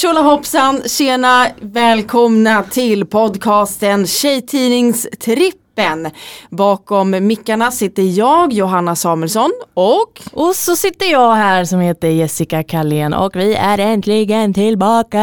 Tjolahoppsan, 0.00 0.82
tjena, 0.86 1.46
välkomna 1.60 2.62
till 2.62 3.06
podcasten 3.06 4.06
Tjejtidningstrippen. 4.06 6.10
Bakom 6.50 7.26
mickarna 7.26 7.70
sitter 7.70 8.02
jag, 8.02 8.52
Johanna 8.52 8.96
Samuelsson 8.96 9.50
och 9.74 10.22
Och 10.32 10.56
så 10.56 10.76
sitter 10.76 11.06
jag 11.06 11.34
här 11.34 11.64
som 11.64 11.80
heter 11.80 12.08
Jessica 12.08 12.62
Kallén 12.62 13.14
och 13.14 13.36
vi 13.36 13.54
är 13.54 13.78
äntligen 13.78 14.54
tillbaka. 14.54 15.18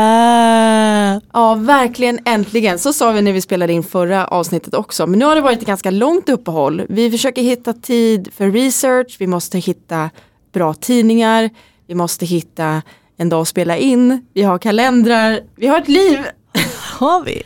ja, 1.33 1.55
verkligen 1.55 2.19
äntligen. 2.25 2.79
Så 2.79 2.93
sa 2.93 3.11
vi 3.11 3.21
när 3.21 3.33
vi 3.33 3.41
spelade 3.41 3.73
in 3.73 3.83
förra 3.83 4.27
avsnittet 4.27 4.73
också. 4.73 5.07
Men 5.07 5.19
nu 5.19 5.25
har 5.25 5.35
det 5.35 5.41
varit 5.41 5.61
ett 5.61 5.67
ganska 5.67 5.91
långt 5.91 6.29
uppehåll. 6.29 6.81
Vi 6.89 7.11
försöker 7.11 7.41
hitta 7.41 7.73
tid 7.73 8.33
för 8.33 8.51
research, 8.51 9.15
vi 9.19 9.27
måste 9.27 9.57
hitta 9.57 10.09
bra 10.53 10.73
tidningar, 10.73 11.49
vi 11.87 11.95
måste 11.95 12.25
hitta 12.25 12.81
en 13.17 13.29
dag 13.29 13.41
att 13.41 13.47
spela 13.47 13.77
in, 13.77 14.25
vi 14.33 14.43
har 14.43 14.57
kalendrar, 14.57 15.39
vi 15.55 15.67
har 15.67 15.77
ett 15.77 15.87
liv. 15.87 16.19
Har 16.99 17.23
vi? 17.23 17.43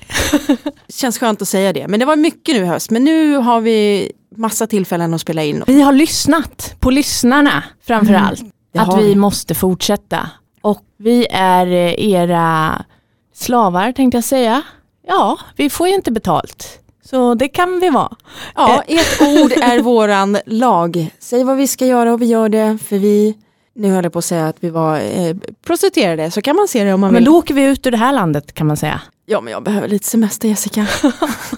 Känns 0.93 1.19
skönt 1.19 1.41
att 1.41 1.47
säga 1.47 1.73
det, 1.73 1.87
men 1.87 1.99
det 1.99 2.05
var 2.05 2.15
mycket 2.15 2.55
nu 2.55 2.61
i 2.61 2.65
höst. 2.65 2.91
Men 2.91 3.03
nu 3.03 3.35
har 3.35 3.61
vi 3.61 4.11
massa 4.35 4.67
tillfällen 4.67 5.13
att 5.13 5.21
spela 5.21 5.43
in. 5.43 5.63
Vi 5.67 5.81
har 5.81 5.93
lyssnat 5.93 6.75
på 6.79 6.89
lyssnarna 6.91 7.63
framför 7.83 8.13
allt. 8.13 8.41
det 8.73 8.79
att 8.79 8.99
vi 8.99 9.15
måste 9.15 9.55
fortsätta. 9.55 10.29
Och 10.61 10.81
vi 10.97 11.27
är 11.31 11.67
eh, 11.67 12.11
era 12.11 12.85
slavar 13.33 13.91
tänkte 13.91 14.17
jag 14.17 14.23
säga. 14.23 14.61
Ja, 15.07 15.39
vi 15.55 15.69
får 15.69 15.87
ju 15.87 15.95
inte 15.95 16.11
betalt. 16.11 16.79
Så 17.05 17.35
det 17.35 17.47
kan 17.47 17.79
vi 17.79 17.89
vara. 17.89 18.15
Ja, 18.55 18.83
ert 18.87 19.21
ord 19.21 19.51
är 19.51 19.79
våran 19.83 20.37
lag. 20.45 21.09
Säg 21.19 21.43
vad 21.43 21.57
vi 21.57 21.67
ska 21.67 21.85
göra 21.85 22.13
och 22.13 22.21
vi 22.21 22.25
gör 22.25 22.49
det, 22.49 22.77
för 22.87 22.97
vi, 22.97 23.37
nu 23.75 23.89
höll 23.91 24.03
jag 24.03 24.13
på 24.13 24.19
att 24.19 24.25
säga 24.25 24.47
att 24.47 24.57
vi 24.59 24.69
var 24.69 24.99
eh, 24.99 25.35
prostituerade, 25.65 26.31
så 26.31 26.41
kan 26.41 26.55
man 26.55 26.67
se 26.67 26.83
det 26.83 26.93
om 26.93 26.99
man 27.01 27.13
Men 27.13 27.15
vill. 27.23 27.25
då 27.25 27.37
åker 27.37 27.53
vi 27.53 27.63
ut 27.63 27.87
ur 27.87 27.91
det 27.91 27.97
här 27.97 28.11
landet 28.13 28.53
kan 28.53 28.67
man 28.67 28.77
säga. 28.77 29.01
Ja, 29.25 29.41
men 29.41 29.53
jag 29.53 29.63
behöver 29.63 29.87
lite 29.87 30.07
semester 30.07 30.47
Jessica. 30.47 30.87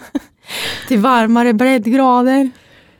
Till 0.88 1.00
varmare 1.00 1.53
breddgrader. 1.53 2.50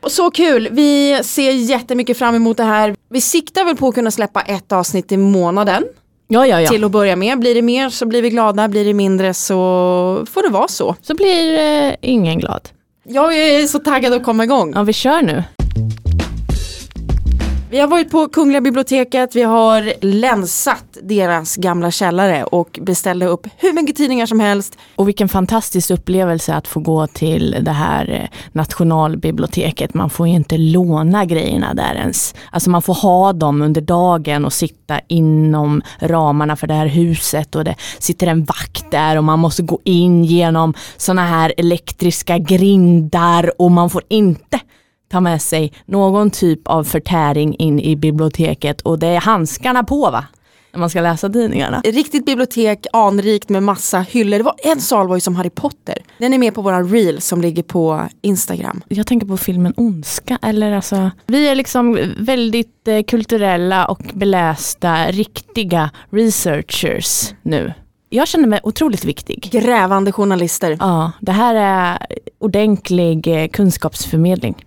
Så 0.06 0.30
kul, 0.30 0.68
vi 0.72 1.20
ser 1.24 1.50
jättemycket 1.50 2.18
fram 2.18 2.34
emot 2.34 2.56
det 2.56 2.64
här. 2.64 2.94
Vi 3.10 3.20
siktar 3.20 3.64
väl 3.64 3.76
på 3.76 3.88
att 3.88 3.94
kunna 3.94 4.10
släppa 4.10 4.40
ett 4.40 4.72
avsnitt 4.72 5.12
i 5.12 5.16
månaden 5.16 5.84
Ja, 6.28 6.46
ja, 6.46 6.60
ja. 6.60 6.68
till 6.70 6.84
att 6.84 6.90
börja 6.90 7.16
med. 7.16 7.38
Blir 7.38 7.54
det 7.54 7.62
mer 7.62 7.88
så 7.88 8.06
blir 8.06 8.22
vi 8.22 8.30
glada, 8.30 8.68
blir 8.68 8.84
det 8.84 8.94
mindre 8.94 9.34
så 9.34 9.54
får 10.30 10.42
det 10.42 10.48
vara 10.48 10.68
så. 10.68 10.96
Så 11.02 11.14
blir 11.14 11.58
eh, 11.58 11.94
ingen 12.00 12.38
glad. 12.38 12.68
Jag 13.04 13.36
är 13.38 13.66
så 13.66 13.78
taggad 13.78 14.12
att 14.12 14.24
komma 14.24 14.44
igång. 14.44 14.72
Ja, 14.74 14.82
vi 14.82 14.92
kör 14.92 15.22
nu. 15.22 15.42
Vi 17.74 17.80
har 17.80 17.88
varit 17.88 18.10
på 18.10 18.28
Kungliga 18.28 18.60
biblioteket, 18.60 19.36
vi 19.36 19.42
har 19.42 19.92
länsat 20.00 20.98
deras 21.02 21.56
gamla 21.56 21.90
källare 21.90 22.44
och 22.44 22.78
beställde 22.82 23.26
upp 23.26 23.46
hur 23.56 23.72
mycket 23.72 23.96
tidningar 23.96 24.26
som 24.26 24.40
helst. 24.40 24.78
Och 24.96 25.08
vilken 25.08 25.28
fantastisk 25.28 25.90
upplevelse 25.90 26.54
att 26.54 26.68
få 26.68 26.80
gå 26.80 27.06
till 27.06 27.56
det 27.60 27.70
här 27.70 28.10
eh, 28.10 28.38
nationalbiblioteket. 28.52 29.94
Man 29.94 30.10
får 30.10 30.28
ju 30.28 30.34
inte 30.34 30.58
låna 30.58 31.24
grejerna 31.24 31.74
där 31.74 31.94
ens. 31.94 32.34
Alltså 32.50 32.70
man 32.70 32.82
får 32.82 32.94
ha 32.94 33.32
dem 33.32 33.62
under 33.62 33.80
dagen 33.80 34.44
och 34.44 34.52
sitta 34.52 35.00
inom 35.08 35.82
ramarna 35.98 36.56
för 36.56 36.66
det 36.66 36.74
här 36.74 36.86
huset 36.86 37.54
och 37.54 37.64
det 37.64 37.74
sitter 37.98 38.26
en 38.26 38.44
vakt 38.44 38.90
där 38.90 39.16
och 39.16 39.24
man 39.24 39.38
måste 39.38 39.62
gå 39.62 39.80
in 39.84 40.24
genom 40.24 40.74
sådana 40.96 41.26
här 41.26 41.54
elektriska 41.56 42.38
grindar 42.38 43.60
och 43.60 43.70
man 43.70 43.90
får 43.90 44.02
inte 44.08 44.60
ta 45.14 45.20
med 45.20 45.42
sig 45.42 45.72
någon 45.86 46.30
typ 46.30 46.68
av 46.68 46.84
förtäring 46.84 47.54
in 47.54 47.80
i 47.80 47.96
biblioteket 47.96 48.80
och 48.80 48.98
det 48.98 49.06
är 49.06 49.20
handskarna 49.20 49.84
på 49.84 50.10
va? 50.10 50.24
När 50.72 50.80
man 50.80 50.90
ska 50.90 51.00
läsa 51.00 51.28
tidningarna. 51.28 51.80
Riktigt 51.84 52.26
bibliotek, 52.26 52.86
anrikt 52.92 53.48
med 53.48 53.62
massa 53.62 54.00
hyllor. 54.00 54.38
Det 54.38 54.44
var 54.44 54.54
en 54.58 54.80
sal 54.80 55.08
var 55.08 55.16
ju 55.16 55.20
som 55.20 55.36
Harry 55.36 55.50
Potter. 55.50 55.98
Den 56.18 56.34
är 56.34 56.38
med 56.38 56.54
på 56.54 56.62
våran 56.62 56.88
reel 56.88 57.20
som 57.20 57.40
ligger 57.40 57.62
på 57.62 58.08
Instagram. 58.22 58.82
Jag 58.88 59.06
tänker 59.06 59.26
på 59.26 59.36
filmen 59.36 59.74
Ondska. 59.76 60.38
Eller 60.42 60.72
alltså, 60.72 61.10
vi 61.26 61.48
är 61.48 61.54
liksom 61.54 61.98
väldigt 62.18 62.88
eh, 62.88 63.02
kulturella 63.02 63.86
och 63.86 64.02
belästa, 64.14 65.06
riktiga 65.06 65.90
researchers 66.10 67.34
nu. 67.42 67.72
Jag 68.08 68.28
känner 68.28 68.48
mig 68.48 68.60
otroligt 68.62 69.04
viktig. 69.04 69.48
Grävande 69.52 70.12
journalister. 70.12 70.76
Ja, 70.80 71.12
det 71.20 71.32
här 71.32 71.54
är 71.54 72.06
ordentlig 72.38 73.26
eh, 73.26 73.48
kunskapsförmedling. 73.48 74.64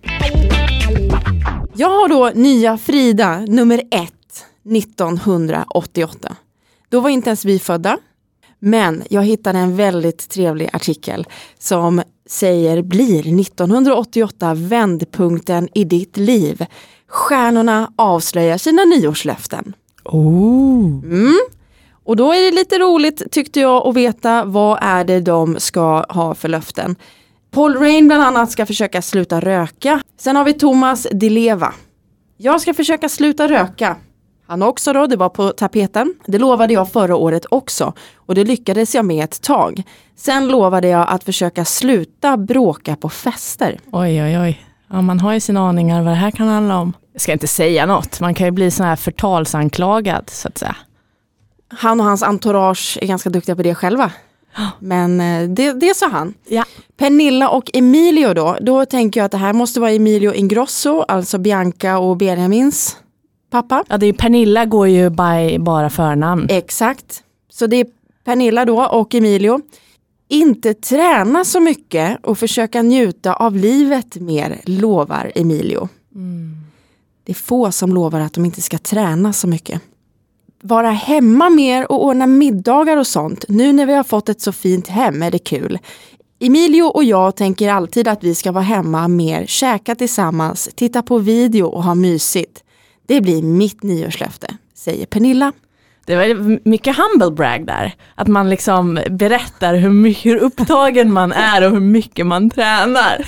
Jag 1.80 1.88
har 1.88 2.08
då 2.08 2.30
nya 2.34 2.78
Frida 2.78 3.38
nummer 3.38 3.82
ett 3.90 4.44
1988. 4.76 6.36
Då 6.88 7.00
var 7.00 7.10
inte 7.10 7.30
ens 7.30 7.44
vi 7.44 7.58
födda. 7.58 7.98
Men 8.58 9.02
jag 9.10 9.24
hittade 9.24 9.58
en 9.58 9.76
väldigt 9.76 10.28
trevlig 10.28 10.70
artikel 10.72 11.26
som 11.58 12.02
säger 12.26 12.82
blir 12.82 13.40
1988 13.40 14.54
vändpunkten 14.54 15.68
i 15.74 15.84
ditt 15.84 16.16
liv? 16.16 16.66
Stjärnorna 17.06 17.92
avslöjar 17.96 18.58
sina 18.58 18.84
nyårslöften. 18.84 19.72
Oh. 20.04 21.00
Och 22.04 22.16
då 22.16 22.32
är 22.32 22.40
det 22.40 22.50
lite 22.50 22.78
roligt 22.78 23.22
tyckte 23.30 23.60
jag 23.60 23.86
att 23.86 23.96
veta 23.96 24.44
vad 24.44 24.78
är 24.80 25.04
det 25.04 25.20
de 25.20 25.60
ska 25.60 26.04
ha 26.08 26.34
för 26.34 26.48
löften. 26.48 26.96
Paul 27.50 27.74
Rain 27.74 28.06
bland 28.06 28.22
annat 28.22 28.50
ska 28.50 28.66
försöka 28.66 29.02
sluta 29.02 29.40
röka. 29.40 30.00
Sen 30.18 30.36
har 30.36 30.44
vi 30.44 30.52
Thomas 30.52 31.06
Di 31.12 31.30
Leva. 31.30 31.74
Jag 32.36 32.60
ska 32.60 32.74
försöka 32.74 33.08
sluta 33.08 33.48
röka. 33.48 33.96
Han 34.46 34.62
också 34.62 34.92
då, 34.92 35.06
det 35.06 35.16
var 35.16 35.28
på 35.28 35.50
tapeten. 35.50 36.14
Det 36.26 36.38
lovade 36.38 36.74
jag 36.74 36.92
förra 36.92 37.16
året 37.16 37.46
också 37.50 37.92
och 38.16 38.34
det 38.34 38.44
lyckades 38.44 38.94
jag 38.94 39.04
med 39.04 39.24
ett 39.24 39.42
tag. 39.42 39.82
Sen 40.16 40.48
lovade 40.48 40.88
jag 40.88 41.06
att 41.08 41.24
försöka 41.24 41.64
sluta 41.64 42.36
bråka 42.36 42.96
på 42.96 43.08
fester. 43.08 43.78
Oj, 43.92 44.22
oj, 44.22 44.38
oj. 44.38 44.64
Ja, 44.90 45.02
man 45.02 45.20
har 45.20 45.32
ju 45.32 45.40
sina 45.40 45.68
aningar 45.68 46.02
vad 46.02 46.12
det 46.12 46.16
här 46.16 46.30
kan 46.30 46.48
handla 46.48 46.78
om. 46.78 46.92
Jag 47.12 47.22
ska 47.22 47.32
inte 47.32 47.48
säga 47.48 47.86
något, 47.86 48.20
man 48.20 48.34
kan 48.34 48.46
ju 48.46 48.50
bli 48.50 48.70
sån 48.70 48.86
här 48.86 48.96
förtalsanklagad 48.96 50.30
så 50.30 50.48
att 50.48 50.58
säga. 50.58 50.76
Han 51.68 52.00
och 52.00 52.06
hans 52.06 52.22
entourage 52.22 52.98
är 53.02 53.06
ganska 53.06 53.30
duktiga 53.30 53.56
på 53.56 53.62
det 53.62 53.74
själva. 53.74 54.12
Men 54.80 55.20
eh, 55.20 55.48
det, 55.48 55.72
det 55.72 55.96
sa 55.96 56.08
han. 56.08 56.34
Ja. 56.48 56.64
Pernilla 56.96 57.48
och 57.48 57.70
Emilio 57.74 58.34
då, 58.34 58.56
då 58.60 58.84
tänker 58.84 59.20
jag 59.20 59.24
att 59.24 59.32
det 59.32 59.38
här 59.38 59.52
måste 59.52 59.80
vara 59.80 59.90
Emilio 59.90 60.34
Ingrosso, 60.34 61.04
alltså 61.08 61.38
Bianca 61.38 61.98
och 61.98 62.16
Benjamins 62.16 62.96
pappa. 63.50 63.84
Ja, 63.88 63.98
det 63.98 64.06
är 64.06 64.12
Pernilla 64.12 64.64
går 64.64 64.88
ju 64.88 65.10
by 65.10 65.58
bara 65.58 65.90
förnamn. 65.90 66.46
Exakt. 66.50 67.22
Så 67.50 67.66
det 67.66 67.76
är 67.76 67.86
Pernilla 68.24 68.64
då 68.64 68.84
och 68.84 69.14
Emilio. 69.14 69.60
Inte 70.28 70.74
träna 70.74 71.44
så 71.44 71.60
mycket 71.60 72.24
och 72.24 72.38
försöka 72.38 72.82
njuta 72.82 73.34
av 73.34 73.56
livet 73.56 74.16
mer, 74.16 74.60
lovar 74.64 75.32
Emilio. 75.34 75.88
Det 77.24 77.32
är 77.32 77.34
få 77.34 77.72
som 77.72 77.94
lovar 77.94 78.20
att 78.20 78.32
de 78.32 78.44
inte 78.44 78.62
ska 78.62 78.78
träna 78.78 79.32
så 79.32 79.48
mycket. 79.48 79.82
Vara 80.62 80.90
hemma 80.90 81.50
mer 81.50 81.92
och 81.92 82.04
ordna 82.04 82.26
middagar 82.26 82.96
och 82.96 83.06
sånt. 83.06 83.44
Nu 83.48 83.72
när 83.72 83.86
vi 83.86 83.92
har 83.94 84.04
fått 84.04 84.28
ett 84.28 84.40
så 84.40 84.52
fint 84.52 84.88
hem 84.88 85.22
är 85.22 85.30
det 85.30 85.38
kul. 85.38 85.78
Emilio 86.40 86.82
och 86.82 87.04
jag 87.04 87.36
tänker 87.36 87.70
alltid 87.70 88.08
att 88.08 88.24
vi 88.24 88.34
ska 88.34 88.52
vara 88.52 88.64
hemma 88.64 89.08
mer, 89.08 89.46
käka 89.46 89.94
tillsammans, 89.94 90.70
titta 90.74 91.02
på 91.02 91.18
video 91.18 91.66
och 91.66 91.82
ha 91.82 91.94
mysigt. 91.94 92.64
Det 93.06 93.20
blir 93.20 93.42
mitt 93.42 93.82
nyårslöfte, 93.82 94.54
säger 94.74 95.06
Pernilla. 95.06 95.52
Det 96.06 96.16
var 96.16 96.68
mycket 96.68 96.96
humble 96.96 97.30
brag 97.30 97.66
där. 97.66 97.94
Att 98.14 98.28
man 98.28 98.50
liksom 98.50 99.00
berättar 99.10 99.74
hur, 99.74 99.90
mycket, 99.90 100.24
hur 100.24 100.36
upptagen 100.36 101.12
man 101.12 101.32
är 101.32 101.66
och 101.66 101.70
hur 101.70 101.80
mycket 101.80 102.26
man 102.26 102.50
tränar. 102.50 103.26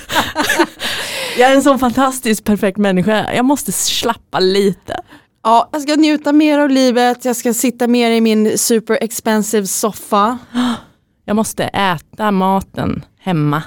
Jag 1.39 1.51
är 1.51 1.55
en 1.55 1.63
sån 1.63 1.79
fantastiskt 1.79 2.45
perfekt 2.45 2.79
människa. 2.79 3.35
Jag 3.35 3.45
måste 3.45 3.73
slappa 3.73 4.41
lite. 4.41 5.01
Ja, 5.43 5.69
jag 5.73 5.83
ska 5.83 5.97
njuta 5.97 6.33
mer 6.33 6.59
av 6.59 6.71
livet, 6.71 7.25
jag 7.25 7.37
ska 7.37 7.55
sitta 7.55 7.87
mer 7.87 8.11
i 8.11 8.21
min 8.21 8.59
super 8.59 8.99
expensive 9.01 9.67
soffa. 9.67 10.39
Jag 11.25 11.37
måste 11.37 11.65
äta 11.65 12.31
maten 12.31 13.05
hemma. 13.19 13.63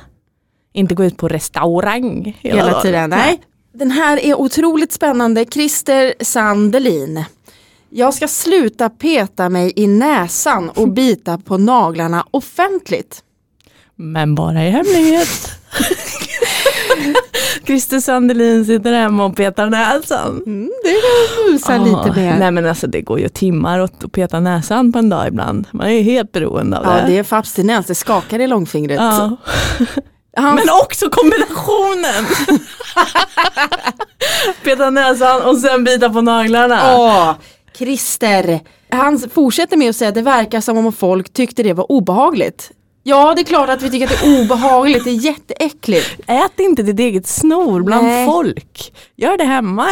Inte 0.74 0.96
gå 0.96 1.06
ut 1.06 1.18
på 1.18 1.28
restaurang 1.28 2.38
hela 2.40 2.81
tiden. 2.81 3.10
Nej. 3.10 3.42
Den 3.74 3.92
här 3.92 4.18
är 4.18 4.36
otroligt 4.36 4.92
spännande. 4.92 5.46
Christer 5.46 6.14
Sandelin. 6.20 7.25
Jag 7.90 8.14
ska 8.14 8.28
sluta 8.28 8.90
peta 8.90 9.50
mig 9.50 9.74
i 9.76 9.88
näsan 9.88 10.69
och 10.69 10.90
bita 10.94 11.38
på 11.38 11.58
naglarna 11.58 12.26
offentligt. 12.31 13.24
Men 13.96 14.36
bara 14.36 14.64
i 14.66 14.69
hemlighet. 14.69 15.52
Christer 17.65 18.00
Sandelin 18.00 18.65
sitter 18.65 18.94
hemma 18.94 19.25
och 19.25 19.36
petar 19.36 19.69
näsan. 19.69 20.44
Mm, 20.45 20.71
det 20.83 20.89
kan 20.89 21.51
musa 21.54 21.74
Ah, 21.74 21.77
lite 22.06 22.19
mer. 22.21 22.38
Nej 22.39 22.51
men 22.51 22.65
alltså 22.65 22.88
det 22.88 23.01
går 23.01 23.19
ju 23.19 23.30
timmar 23.30 23.80
åt 23.80 24.04
att 24.04 24.12
peta 24.12 24.39
näsan 24.39 24.92
på 24.92 25.00
en 25.00 25.10
dag 25.10 25.27
ibland. 25.27 25.68
Man 25.71 25.88
är 25.88 25.92
ju 25.92 26.01
helt 26.01 26.31
beroende 26.31 26.77
av 26.80 26.86
Ja, 26.86 26.92
det. 27.01 27.07
det 27.07 27.18
är 27.18 27.24
för 27.24 27.36
abstinens, 27.36 27.86
det 27.88 27.95
skakar 27.95 28.39
i 28.39 28.48
långfingret. 28.48 28.98
Ja. 29.00 29.38
Han, 30.38 30.56
Men 30.56 30.65
också 30.83 31.10
kombinationen! 31.10 32.25
peta 34.63 34.89
näsan 34.89 35.42
och 35.42 35.57
sen 35.57 35.83
bita 35.83 36.09
på 36.09 36.21
naglarna. 36.21 36.95
Åh, 36.98 37.33
Christer, 37.77 38.59
han 38.89 39.19
fortsätter 39.33 39.77
med 39.77 39.89
att 39.89 39.95
säga 39.95 40.09
att 40.09 40.16
det 40.16 40.21
verkar 40.21 40.62
som 40.62 40.77
om 40.77 40.94
folk 40.94 41.33
tyckte 41.33 41.63
det 41.63 41.74
var 41.74 41.92
obehagligt. 41.92 42.71
Ja, 43.04 43.34
det 43.36 43.42
är 43.42 43.46
klart 43.46 43.70
att 43.70 43.82
vi 43.82 43.90
tycker 43.90 44.06
att 44.06 44.22
det 44.22 44.28
är 44.28 44.42
obehagligt, 44.42 45.04
det 45.04 45.10
är 45.10 45.26
jätteäckligt. 45.26 46.20
Ät 46.28 46.60
inte 46.60 46.84
ditt 46.84 47.00
eget 47.00 47.28
snor 47.28 47.82
bland 47.82 48.08
Nej. 48.08 48.26
folk. 48.26 48.94
Gör 49.16 49.38
det 49.38 49.44
hemma. 49.44 49.88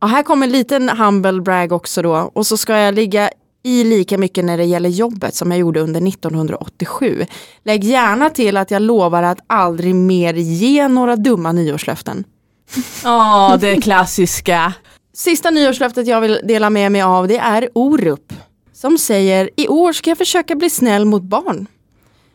Ja. 0.00 0.06
Här 0.08 0.22
kommer 0.22 0.46
en 0.46 0.52
liten 0.52 0.88
humble 0.88 1.40
brag 1.40 1.72
också 1.72 2.02
då. 2.02 2.30
Och 2.34 2.46
så 2.46 2.56
ska 2.56 2.78
jag 2.78 2.94
ligga 2.94 3.30
i 3.62 3.84
lika 3.84 4.18
mycket 4.18 4.44
när 4.44 4.56
det 4.58 4.64
gäller 4.64 4.88
jobbet 4.88 5.34
som 5.34 5.50
jag 5.50 5.60
gjorde 5.60 5.80
under 5.80 6.08
1987. 6.08 7.26
Lägg 7.64 7.84
gärna 7.84 8.30
till 8.30 8.56
att 8.56 8.70
jag 8.70 8.82
lovar 8.82 9.22
att 9.22 9.38
aldrig 9.46 9.94
mer 9.94 10.34
ge 10.34 10.88
några 10.88 11.16
dumma 11.16 11.52
nyårslöften. 11.52 12.24
Ja, 13.04 13.58
det 13.60 13.76
klassiska. 13.76 14.72
Sista 15.14 15.50
nyårslöftet 15.50 16.06
jag 16.06 16.20
vill 16.20 16.40
dela 16.44 16.70
med 16.70 16.92
mig 16.92 17.02
av 17.02 17.28
det 17.28 17.38
är 17.38 17.68
Orup. 17.74 18.32
Som 18.84 18.98
säger 18.98 19.50
i 19.56 19.68
år 19.68 19.92
ska 19.92 20.10
jag 20.10 20.18
försöka 20.18 20.54
bli 20.54 20.70
snäll 20.70 21.04
mot 21.04 21.22
barn. 21.22 21.66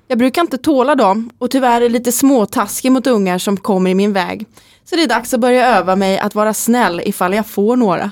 Jag 0.07 0.17
brukar 0.17 0.41
inte 0.41 0.57
tåla 0.57 0.95
dem 0.95 1.29
och 1.37 1.51
tyvärr 1.51 1.81
är 1.81 1.89
lite 1.89 2.11
småtaskig 2.11 2.91
mot 2.91 3.07
ungar 3.07 3.37
som 3.37 3.57
kommer 3.57 3.91
i 3.91 3.95
min 3.95 4.13
väg. 4.13 4.45
Så 4.85 4.95
det 4.95 5.03
är 5.03 5.07
dags 5.07 5.33
att 5.33 5.39
börja 5.39 5.77
öva 5.77 5.95
mig 5.95 6.19
att 6.19 6.35
vara 6.35 6.53
snäll 6.53 7.01
ifall 7.05 7.33
jag 7.33 7.47
får 7.47 7.75
några. 7.75 8.11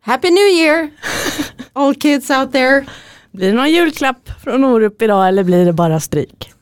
Happy 0.00 0.30
New 0.30 0.44
Year! 0.44 0.90
All 1.72 1.94
kids 1.94 2.30
out 2.30 2.52
there. 2.52 2.86
Blir 3.30 3.46
det 3.46 3.54
någon 3.54 3.70
julklapp 3.70 4.30
från 4.44 4.64
Orup 4.64 5.02
idag 5.02 5.28
eller 5.28 5.44
blir 5.44 5.64
det 5.66 5.72
bara 5.72 6.00
stryk? 6.00 6.52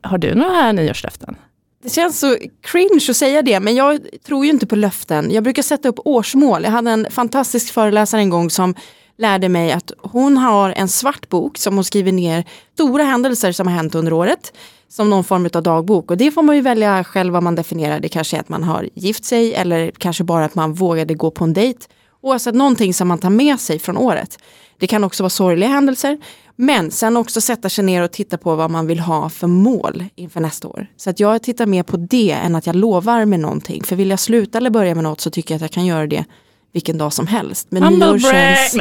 Har 0.00 0.18
du 0.18 0.34
några 0.34 0.52
här 0.52 0.72
nyårslöften? 0.72 1.36
Det 1.82 1.90
känns 1.90 2.20
så 2.20 2.36
cringe 2.60 3.00
att 3.10 3.16
säga 3.16 3.42
det 3.42 3.60
men 3.60 3.74
jag 3.74 4.00
tror 4.26 4.44
ju 4.44 4.50
inte 4.50 4.66
på 4.66 4.76
löften. 4.76 5.30
Jag 5.30 5.44
brukar 5.44 5.62
sätta 5.62 5.88
upp 5.88 5.98
årsmål. 6.04 6.64
Jag 6.64 6.70
hade 6.70 6.90
en 6.90 7.06
fantastisk 7.10 7.72
föreläsare 7.72 8.20
en 8.20 8.30
gång 8.30 8.50
som 8.50 8.74
lärde 9.22 9.48
mig 9.48 9.72
att 9.72 9.92
hon 9.98 10.36
har 10.36 10.70
en 10.70 10.88
svart 10.88 11.28
bok 11.28 11.58
som 11.58 11.74
hon 11.74 11.84
skriver 11.84 12.12
ner 12.12 12.44
stora 12.74 13.04
händelser 13.04 13.52
som 13.52 13.66
har 13.66 13.74
hänt 13.74 13.94
under 13.94 14.12
året. 14.12 14.52
Som 14.88 15.10
någon 15.10 15.24
form 15.24 15.48
av 15.54 15.62
dagbok 15.62 16.10
och 16.10 16.16
det 16.16 16.30
får 16.30 16.42
man 16.42 16.56
ju 16.56 16.62
välja 16.62 17.04
själv 17.04 17.32
vad 17.32 17.42
man 17.42 17.54
definierar. 17.54 18.00
Det 18.00 18.08
kanske 18.08 18.36
är 18.36 18.40
att 18.40 18.48
man 18.48 18.62
har 18.62 18.88
gift 18.94 19.24
sig 19.24 19.54
eller 19.54 19.90
kanske 19.90 20.24
bara 20.24 20.44
att 20.44 20.54
man 20.54 20.74
vågade 20.74 21.14
gå 21.14 21.30
på 21.30 21.44
en 21.44 21.52
dejt. 21.52 21.80
Oavsett 22.20 22.54
någonting 22.54 22.94
som 22.94 23.08
man 23.08 23.18
tar 23.18 23.30
med 23.30 23.60
sig 23.60 23.78
från 23.78 23.96
året. 23.96 24.38
Det 24.78 24.86
kan 24.86 25.04
också 25.04 25.22
vara 25.22 25.30
sorgliga 25.30 25.68
händelser. 25.68 26.18
Men 26.56 26.90
sen 26.90 27.16
också 27.16 27.40
sätta 27.40 27.68
sig 27.68 27.84
ner 27.84 28.02
och 28.02 28.12
titta 28.12 28.38
på 28.38 28.54
vad 28.54 28.70
man 28.70 28.86
vill 28.86 29.00
ha 29.00 29.28
för 29.28 29.46
mål 29.46 30.04
inför 30.14 30.40
nästa 30.40 30.68
år. 30.68 30.86
Så 30.96 31.10
att 31.10 31.20
jag 31.20 31.42
tittar 31.42 31.66
mer 31.66 31.82
på 31.82 31.96
det 31.96 32.30
än 32.30 32.54
att 32.54 32.66
jag 32.66 32.76
lovar 32.76 33.24
med 33.24 33.40
någonting. 33.40 33.84
För 33.84 33.96
vill 33.96 34.10
jag 34.10 34.20
sluta 34.20 34.58
eller 34.58 34.70
börja 34.70 34.94
med 34.94 35.04
något 35.04 35.20
så 35.20 35.30
tycker 35.30 35.54
jag 35.54 35.56
att 35.56 35.62
jag 35.62 35.70
kan 35.70 35.86
göra 35.86 36.06
det 36.06 36.24
vilken 36.72 36.98
dag 36.98 37.12
som 37.12 37.26
helst. 37.26 37.66
Men 37.70 37.82
Humble 37.82 38.06
nyår 38.06 38.18
känns... 38.18 38.76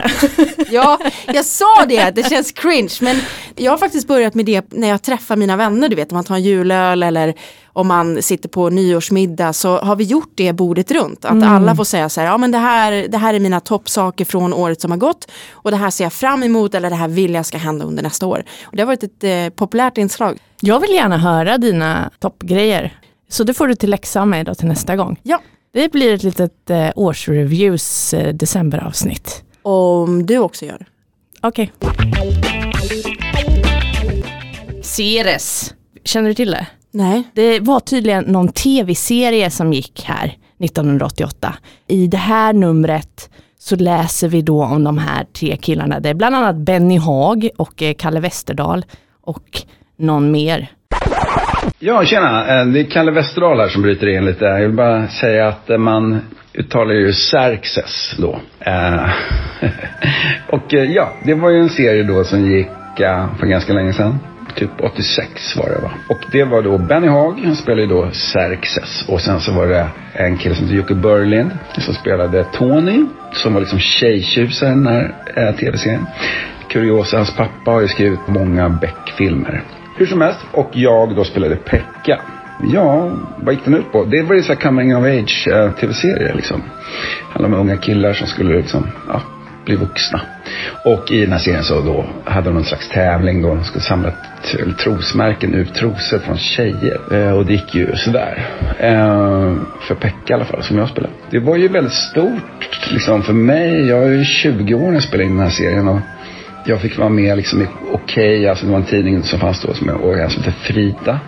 Ja, 0.72 1.00
jag 1.28 1.46
sa 1.46 1.86
det, 1.88 2.12
det 2.16 2.30
känns 2.30 2.52
cringe. 2.52 2.98
Men 3.02 3.18
jag 3.56 3.72
har 3.72 3.78
faktiskt 3.78 4.08
börjat 4.08 4.34
med 4.34 4.46
det 4.46 4.74
när 4.74 4.88
jag 4.88 5.02
träffar 5.02 5.36
mina 5.36 5.58
vänner. 5.58 5.90
Du 5.90 5.96
vet 5.96 6.12
om 6.12 6.16
man 6.16 6.24
tar 6.24 6.36
en 6.36 6.44
julöl 6.44 7.04
eller 7.04 7.34
om 7.74 7.88
man 7.88 8.22
sitter 8.22 8.50
på 8.50 8.70
nyårsmiddag 8.70 9.54
så 9.54 9.78
har 9.78 9.96
vi 9.96 10.04
gjort 10.04 10.32
det 10.36 10.54
bordet 10.54 10.92
runt. 10.92 11.26
Att 11.26 11.44
alla 11.44 11.76
får 11.76 11.84
säga 11.84 12.10
så 12.10 12.22
här, 12.22 12.28
ja 12.28 12.38
men 12.38 12.52
det 12.52 12.58
här, 12.58 13.08
det 13.08 13.18
här 13.18 13.34
är 13.34 13.40
mina 13.40 13.60
toppsaker 13.60 14.26
från 14.26 14.54
året 14.54 14.82
som 14.82 14.92
har 14.92 14.98
gått. 14.98 15.32
Och 15.52 15.72
det 15.72 15.78
här 15.78 15.90
ser 15.90 16.04
jag 16.04 16.14
fram 16.14 16.44
emot 16.44 16.76
eller 16.76 16.90
det 16.90 16.96
här 16.96 17.08
vill 17.08 17.34
jag 17.34 17.46
ska 17.46 17.58
hända 17.58 17.86
under 17.86 18.04
nästa 18.04 18.26
år. 18.26 18.44
Och 18.64 18.76
det 18.76 18.82
har 18.82 18.88
varit 18.88 19.04
ett 19.04 19.24
eh, 19.24 19.50
populärt 19.56 19.98
inslag. 19.98 20.38
Jag 20.60 20.80
vill 20.80 20.92
gärna 20.94 21.18
höra 21.18 21.58
dina 21.58 22.12
toppgrejer. 22.20 22.98
Så 23.30 23.44
det 23.44 23.54
får 23.54 23.68
du 23.68 23.76
till 23.76 23.90
läxa 23.90 24.22
av 24.22 24.28
mig 24.28 24.44
då 24.44 24.56
till 24.56 24.68
nästa 24.68 24.96
gång. 24.96 25.20
Ja. 25.24 25.40
Det 25.74 25.92
blir 25.92 26.14
ett 26.14 26.24
litet 26.24 26.70
eh, 26.70 26.90
årsreviews 26.96 28.14
eh, 28.14 28.34
decemberavsnitt. 28.34 29.44
Om 29.62 30.26
du 30.26 30.38
också 30.38 30.66
gör. 30.66 30.86
Okej. 31.42 31.72
Ceres. 34.84 35.74
Känner 36.04 36.30
du 36.30 36.34
till 36.36 36.52
det? 36.52 36.68
Nej. 36.92 37.24
Det 37.34 37.60
var 37.60 37.80
tydligen 37.80 38.24
någon 38.24 38.48
tv-serie 38.48 39.52
som 39.52 39.74
gick 39.74 40.04
här 40.06 40.38
1988. 40.60 41.56
I 41.88 42.08
det 42.08 42.18
här 42.18 42.54
numret 42.54 43.30
så 43.60 43.76
läser 43.76 44.28
vi 44.28 44.42
då 44.42 44.64
om 44.64 44.84
de 44.84 44.98
här 44.98 45.24
tre 45.34 45.58
killarna. 45.58 46.00
Det 46.00 46.10
är 46.10 46.14
bland 46.14 46.36
annat 46.36 46.56
Benny 46.56 46.98
Haag 46.98 47.50
och 47.58 47.82
eh, 47.82 47.94
Kalle 47.94 48.20
Westerdahl 48.20 48.86
och 49.22 49.62
någon 49.98 50.32
mer. 50.32 50.72
Ja, 51.80 52.06
tjena. 52.06 52.60
Eh, 52.60 52.66
det 52.66 52.80
är 52.80 52.84
Kalle 52.84 53.12
Westerdahl 53.12 53.60
här 53.60 53.68
som 53.68 53.82
bryter 53.82 54.08
in 54.08 54.26
lite. 54.26 54.46
Jag 54.46 54.60
vill 54.60 54.72
bara 54.72 55.08
säga 55.08 55.48
att 55.48 55.70
eh, 55.70 55.78
man 55.78 56.22
uttalar 56.54 56.94
ju 56.94 57.12
Xerxes 57.12 58.16
då. 58.18 58.40
Eh, 58.60 59.10
och 60.48 60.74
ja, 60.74 61.14
det 61.24 61.34
var 61.34 61.50
ju 61.50 61.60
en 61.60 61.70
serie 61.70 62.04
då 62.04 62.24
som 62.24 62.52
gick 62.52 62.68
för 63.40 63.46
ganska 63.46 63.74
länge 63.74 63.94
sedan. 63.94 64.20
Typ 64.56 64.70
86 64.80 65.56
var 65.56 65.70
det 65.70 65.82
va. 65.82 65.92
Och 66.10 66.20
det 66.32 66.44
var 66.44 66.62
då 66.62 66.78
Benny 66.78 67.08
Haag, 67.08 67.40
han 67.44 67.56
spelade 67.56 67.82
ju 67.82 67.88
då 67.88 68.10
Xerxes. 68.12 69.06
Och 69.08 69.22
sen 69.22 69.40
så 69.40 69.52
var 69.52 69.68
det 69.68 69.88
en 70.14 70.38
kille 70.38 70.56
som 70.56 70.66
hette 70.66 70.76
Jocke 70.76 70.96
Berlind 70.96 71.52
som 71.78 71.94
spelade 71.94 72.44
Tony. 72.44 73.06
Som 73.34 73.54
var 73.54 73.62
liksom 73.62 73.80
tjejtjusaren 73.80 74.82
i 74.82 74.84
den 74.84 74.94
här 74.94 75.14
eh, 75.36 75.56
tv-serien. 75.56 76.06
Kuriosa, 76.68 77.18
hans 77.18 77.36
pappa 77.36 77.72
har 77.72 77.82
ju 77.82 77.88
skrivit 77.88 78.28
många 78.28 78.70
Beck-filmer. 78.70 79.64
Hur 80.02 80.08
som 80.08 80.22
helst, 80.22 80.40
och 80.52 80.70
jag 80.74 81.16
då 81.16 81.24
spelade 81.24 81.56
Pekka. 81.56 82.22
Ja, 82.74 83.12
vad 83.38 83.54
gick 83.54 83.66
den 83.66 83.74
ut 83.74 83.92
på? 83.92 84.04
Det 84.04 84.22
var 84.22 84.36
ju 84.36 84.42
så 84.42 84.54
här 84.54 84.60
coming 84.60 84.96
of 84.96 85.04
age 85.06 85.48
eh, 85.52 85.72
tv-serie 85.72 86.34
liksom. 86.36 86.62
Handlar 87.30 87.50
om 87.50 87.54
unga 87.68 87.78
killar 87.78 88.14
som 88.14 88.28
skulle 88.28 88.58
liksom, 88.58 88.88
ja, 89.08 89.22
bli 89.66 89.76
vuxna. 89.76 90.22
Och 90.86 91.12
i 91.12 91.22
den 91.22 91.32
här 91.32 91.40
serien 91.40 91.64
så 91.64 91.82
då 91.82 92.06
hade 92.24 92.50
de 92.50 92.54
någon 92.54 92.64
slags 92.64 92.90
tävling 92.90 93.42
då. 93.42 93.56
De 93.56 93.64
skulle 93.64 93.84
samla 93.84 94.12
t- 94.12 94.58
trosmärken 94.80 95.54
ur 95.54 95.66
trosor 95.66 96.20
från 96.20 96.38
tjejer. 96.38 97.00
Eh, 97.12 97.38
och 97.38 97.46
det 97.46 97.54
gick 97.54 97.76
ju 97.76 97.96
sådär. 97.96 98.46
Eh, 98.80 99.56
för 99.82 99.96
Pekka 99.96 100.18
i 100.30 100.34
alla 100.34 100.46
fall, 100.46 100.64
som 100.64 100.78
jag 100.78 100.90
spelade. 100.90 101.14
Det 101.30 101.40
var 101.40 101.56
ju 101.56 101.68
väldigt 101.68 101.94
stort 101.94 102.90
liksom 102.92 103.24
för 103.24 103.34
mig. 103.34 103.88
Jag 103.88 104.04
är 104.04 104.10
ju 104.10 104.24
20 104.24 104.74
år 104.74 104.88
när 104.88 104.94
jag 104.94 105.04
spelade 105.04 105.30
in 105.30 105.36
den 105.38 105.44
här 105.46 105.52
serien. 105.54 105.88
Och 105.88 106.00
jag 106.66 106.82
fick 106.82 106.98
vara 106.98 107.10
med 107.10 107.38
liksom 107.38 107.62
i 107.62 107.68
Okej, 107.92 108.48
alltså 108.48 108.66
det 108.66 108.72
var 108.72 108.80
en 108.80 108.86
tidning 108.86 109.24
som 109.24 109.40
fanns 109.40 109.62
då 109.62 109.74
som 109.74 109.88
jag 109.88 110.02
och 110.02 110.32
som 110.32 110.44
hette 110.44 110.58
Frida. 110.60 111.20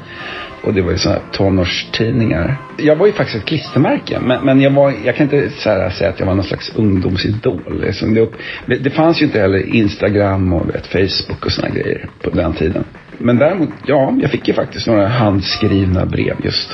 Och 0.63 0.73
det 0.73 0.81
var 0.81 0.91
ju 0.91 0.97
sådana 0.97 1.19
här 1.19 1.27
tonårstidningar. 1.31 2.57
Jag 2.77 2.95
var 2.95 3.05
ju 3.05 3.11
faktiskt 3.11 3.37
ett 3.37 3.45
klistermärke. 3.45 4.19
Men, 4.19 4.45
men 4.45 4.61
jag, 4.61 4.71
var, 4.71 4.93
jag 5.05 5.15
kan 5.15 5.23
inte 5.23 5.49
så 5.49 5.69
här 5.69 5.89
säga 5.89 6.09
att 6.09 6.19
jag 6.19 6.25
var 6.25 6.35
någon 6.35 6.43
slags 6.43 6.75
ungdomsidol. 6.75 7.81
Liksom 7.81 8.13
det, 8.13 8.27
det, 8.65 8.75
det 8.75 8.89
fanns 8.89 9.21
ju 9.21 9.25
inte 9.25 9.39
heller 9.39 9.75
Instagram 9.75 10.53
och 10.53 10.69
vet, 10.69 10.87
Facebook 10.87 11.45
och 11.45 11.51
sådana 11.51 11.75
grejer 11.75 12.09
på 12.21 12.29
den 12.29 12.53
tiden. 12.53 12.83
Men 13.17 13.37
däremot, 13.37 13.69
ja, 13.85 14.17
jag 14.21 14.31
fick 14.31 14.47
ju 14.47 14.53
faktiskt 14.53 14.87
några 14.87 15.07
handskrivna 15.07 16.05
brev 16.05 16.35
just. 16.43 16.71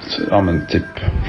Så, 0.00 0.22
ja 0.30 0.40
men 0.40 0.66
typ 0.66 0.84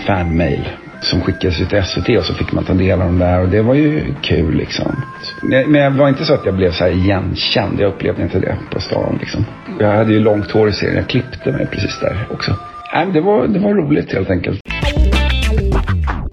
fanmail 0.05 0.69
som 1.01 1.21
skickades 1.21 1.61
ut 1.61 1.69
till 1.69 1.83
SVT 1.83 2.09
och 2.17 2.25
så 2.25 2.33
fick 2.33 2.51
man 2.51 2.63
ta 2.63 2.73
del 2.73 3.01
av 3.01 3.07
dem 3.07 3.19
där 3.19 3.41
och 3.41 3.49
det 3.49 3.61
var 3.61 3.73
ju 3.73 4.13
kul 4.21 4.55
liksom. 4.55 5.03
Men 5.43 5.73
det 5.73 5.79
jag 5.79 5.91
var 5.91 6.09
inte 6.09 6.25
så 6.25 6.33
att 6.33 6.45
jag 6.45 6.55
blev 6.55 6.71
så 6.71 6.83
här 6.83 6.91
igenkänd. 6.91 7.79
Jag 7.79 7.93
upplevde 7.93 8.23
inte 8.23 8.39
det 8.39 8.57
på 8.71 8.79
stan 8.79 9.17
liksom. 9.19 9.45
Jag 9.79 9.95
hade 9.95 10.13
ju 10.13 10.19
långt 10.19 10.51
hår 10.51 10.69
i 10.69 10.73
serien. 10.73 10.95
Jag 10.95 11.09
klippte 11.09 11.51
mig 11.51 11.67
precis 11.71 11.99
där 11.99 12.27
också. 12.31 12.51
Nej, 12.93 13.05
men 13.05 13.13
det, 13.13 13.21
var, 13.21 13.47
det 13.47 13.59
var 13.59 13.73
roligt 13.73 14.13
helt 14.13 14.29
enkelt. 14.29 14.59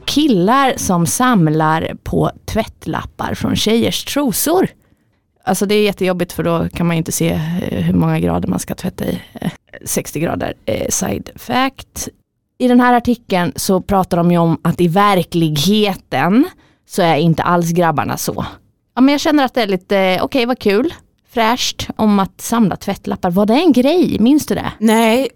Killar 0.04 0.73
som 0.76 1.06
samlar 1.06 1.90
på 2.04 2.30
tvättlappar 2.44 3.35
från 3.35 3.56
tjejers 3.56 4.04
trosor. 4.04 4.66
Alltså 5.44 5.66
det 5.66 5.75
är 5.75 5.83
jättejobbigt 5.83 6.33
för 6.33 6.42
då 6.42 6.68
kan 6.68 6.87
man 6.87 6.97
ju 6.97 6.99
inte 6.99 7.12
se 7.12 7.28
eh, 7.30 7.80
hur 7.80 7.94
många 7.94 8.21
grader 8.21 8.49
man 8.49 8.59
ska 8.59 8.75
tvätta 8.75 9.04
i. 9.04 9.21
Eh, 9.40 9.50
60 9.85 10.21
grader. 10.21 10.54
Eh, 10.66 10.88
side 10.88 11.30
fact. 11.37 12.09
I 12.58 12.68
den 12.68 12.80
här 12.80 12.92
artikeln 12.92 13.52
så 13.56 13.80
pratar 13.80 14.16
de 14.16 14.30
ju 14.30 14.38
om 14.38 14.58
att 14.62 14.80
i 14.80 14.88
verkligheten 14.88 16.49
så 16.88 17.02
är 17.02 17.16
inte 17.16 17.42
alls 17.42 17.70
grabbarna 17.70 18.16
så. 18.16 18.46
Ja 18.94 19.00
men 19.00 19.12
jag 19.12 19.20
känner 19.20 19.44
att 19.44 19.54
det 19.54 19.62
är 19.62 19.66
lite, 19.66 19.99
eh, 19.99 20.25
okej 20.25 20.46
vad 20.46 20.58
kul, 20.58 20.94
fräscht 21.34 21.88
om 21.96 22.18
att 22.18 22.40
samla 22.40 22.76
tvättlappar. 22.76 23.30
Var 23.30 23.46
det 23.46 23.54
en 23.54 23.73
grej? 23.73 24.16
Minns 24.20 24.46
du 24.46 24.54
det? 24.54 24.73
Nej, 24.78 25.28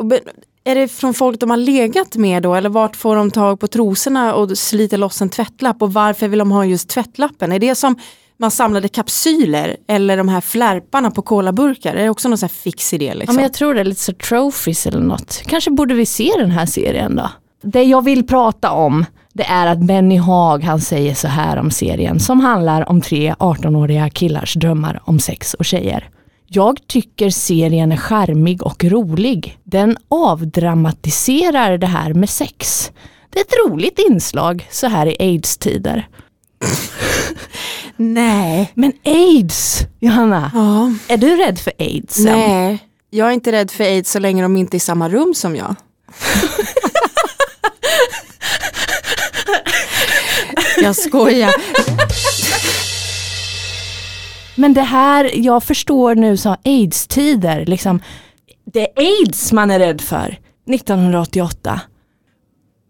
är 0.65 0.75
det 0.75 0.89
från 0.89 1.15
folk 1.15 1.41
de 1.41 1.51
har 1.51 1.57
legat 1.57 2.17
med 2.17 2.43
då? 2.43 2.55
Eller 2.55 2.69
vart 2.69 2.97
får 2.97 3.17
de 3.17 3.31
tag 3.31 3.61
på 3.61 3.67
trosorna 3.67 4.35
och 4.35 4.59
sliter 4.59 4.99
loss 4.99 5.23
en 5.23 5.29
tvättlapp? 5.29 5.83
Och 5.83 5.93
varför 5.93 6.29
vill 6.29 6.39
de 6.39 6.51
ha 6.51 6.65
just 6.65 6.89
tvättlappen? 6.89 7.53
Är 7.53 7.59
det 7.59 7.75
som 7.75 7.97
man 8.41 8.51
samlade 8.51 8.89
kapsyler 8.89 9.77
eller 9.89 10.17
de 10.17 10.29
här 10.29 10.41
flärparna 10.41 11.11
på 11.11 11.23
kolaburkar? 11.23 11.95
Är 11.95 12.03
det 12.03 12.11
också 12.11 12.29
någon 12.29 12.39
sån 12.39 12.47
här 12.47 12.55
fix 12.55 12.95
idé? 12.95 13.05
Ja, 13.07 13.15
Liksom? 13.15 13.35
men 13.35 13.43
jag 13.43 13.53
tror 13.53 13.75
det 13.75 13.81
är 13.81 13.85
lite 13.85 14.01
så 14.01 14.13
trophies 14.13 14.87
eller 14.87 15.01
något. 15.01 15.43
Kanske 15.47 15.71
borde 15.71 15.95
vi 15.95 16.07
se 16.07 16.33
den 16.39 16.51
här 16.51 16.67
serien 16.67 17.17
då. 17.17 17.31
Det 17.63 17.83
jag 17.83 18.05
vill 18.05 18.27
prata 18.27 18.71
om 18.71 19.05
det 19.33 19.45
är 19.45 19.67
att 19.67 19.79
Benny 19.79 20.17
Haag 20.17 20.65
han 20.65 20.81
säger 20.81 21.15
så 21.15 21.29
här 21.29 21.57
om 21.57 21.71
serien 21.71 22.21
som 22.21 22.41
handlar 22.41 22.89
om 22.89 23.01
tre 23.01 23.35
18-åriga 23.39 24.11
killars 24.11 24.55
drömmar 24.55 25.01
om 25.05 25.19
sex 25.21 25.55
och 25.55 25.65
tjejer. 25.65 26.11
Jag 26.47 26.87
tycker 26.87 27.31
serien 27.31 27.93
är 27.93 27.97
charmig 27.97 28.63
och 28.63 28.85
rolig. 28.85 29.59
Den 29.65 29.97
avdramatiserar 30.09 31.79
det 31.79 31.87
här 31.87 32.15
med 32.15 32.31
sex. 32.31 32.91
Det 33.31 33.39
är 33.39 33.45
ett 33.45 33.71
roligt 33.71 33.99
inslag 34.11 34.69
så 34.71 34.87
här 34.87 35.07
i 35.07 35.17
aids-tider. 35.21 36.09
Nej. 37.99 38.73
Men 38.75 38.93
aids, 39.05 39.81
Johanna. 40.01 40.51
Ja. 40.55 40.93
Är 41.15 41.17
du 41.17 41.37
rädd 41.37 41.59
för 41.59 41.73
aids? 41.79 42.19
Nej, 42.19 42.79
jag 43.11 43.29
är 43.29 43.33
inte 43.33 43.53
rädd 43.53 43.71
för 43.71 43.85
aids 43.85 44.11
så 44.11 44.19
länge 44.19 44.43
de 44.43 44.57
inte 44.57 44.77
är 44.77 44.79
i 44.79 44.81
samma 44.81 45.09
rum 45.09 45.35
som 45.35 45.57
jag. 45.57 45.75
jag 50.83 50.97
skojar. 50.97 51.55
Men 54.55 54.75
det 54.75 54.83
här, 54.83 55.31
jag 55.35 55.65
förstår 55.65 56.15
nu 56.15 56.37
så 56.37 56.57
aids-tider, 56.65 57.67
liksom, 57.67 58.03
det 58.73 58.81
är 58.81 58.89
aids 58.97 59.53
man 59.53 59.71
är 59.71 59.79
rädd 59.79 60.01
för 60.01 60.39
1988. 60.71 61.81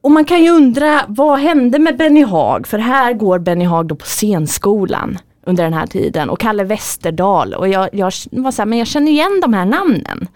Och 0.00 0.10
man 0.10 0.24
kan 0.24 0.42
ju 0.42 0.50
undra, 0.50 1.04
vad 1.08 1.38
hände 1.38 1.78
med 1.78 1.96
Benny 1.96 2.22
Haag? 2.22 2.66
För 2.66 2.78
här 2.78 3.12
går 3.12 3.38
Benny 3.38 3.64
Haag 3.64 3.86
då 3.86 3.94
på 3.94 4.06
scenskolan 4.06 5.18
under 5.46 5.64
den 5.64 5.72
här 5.72 5.86
tiden 5.86 6.30
och 6.30 6.40
Kalle 6.40 6.64
Westerdahl 6.64 7.54
och 7.54 7.68
jag, 7.68 7.88
jag 7.92 8.12
var 8.30 8.50
så 8.50 8.62
här, 8.62 8.66
men 8.66 8.78
jag 8.78 8.86
känner 8.86 9.12
igen 9.12 9.40
de 9.42 9.54
här 9.54 9.64
namnen. 9.64 10.28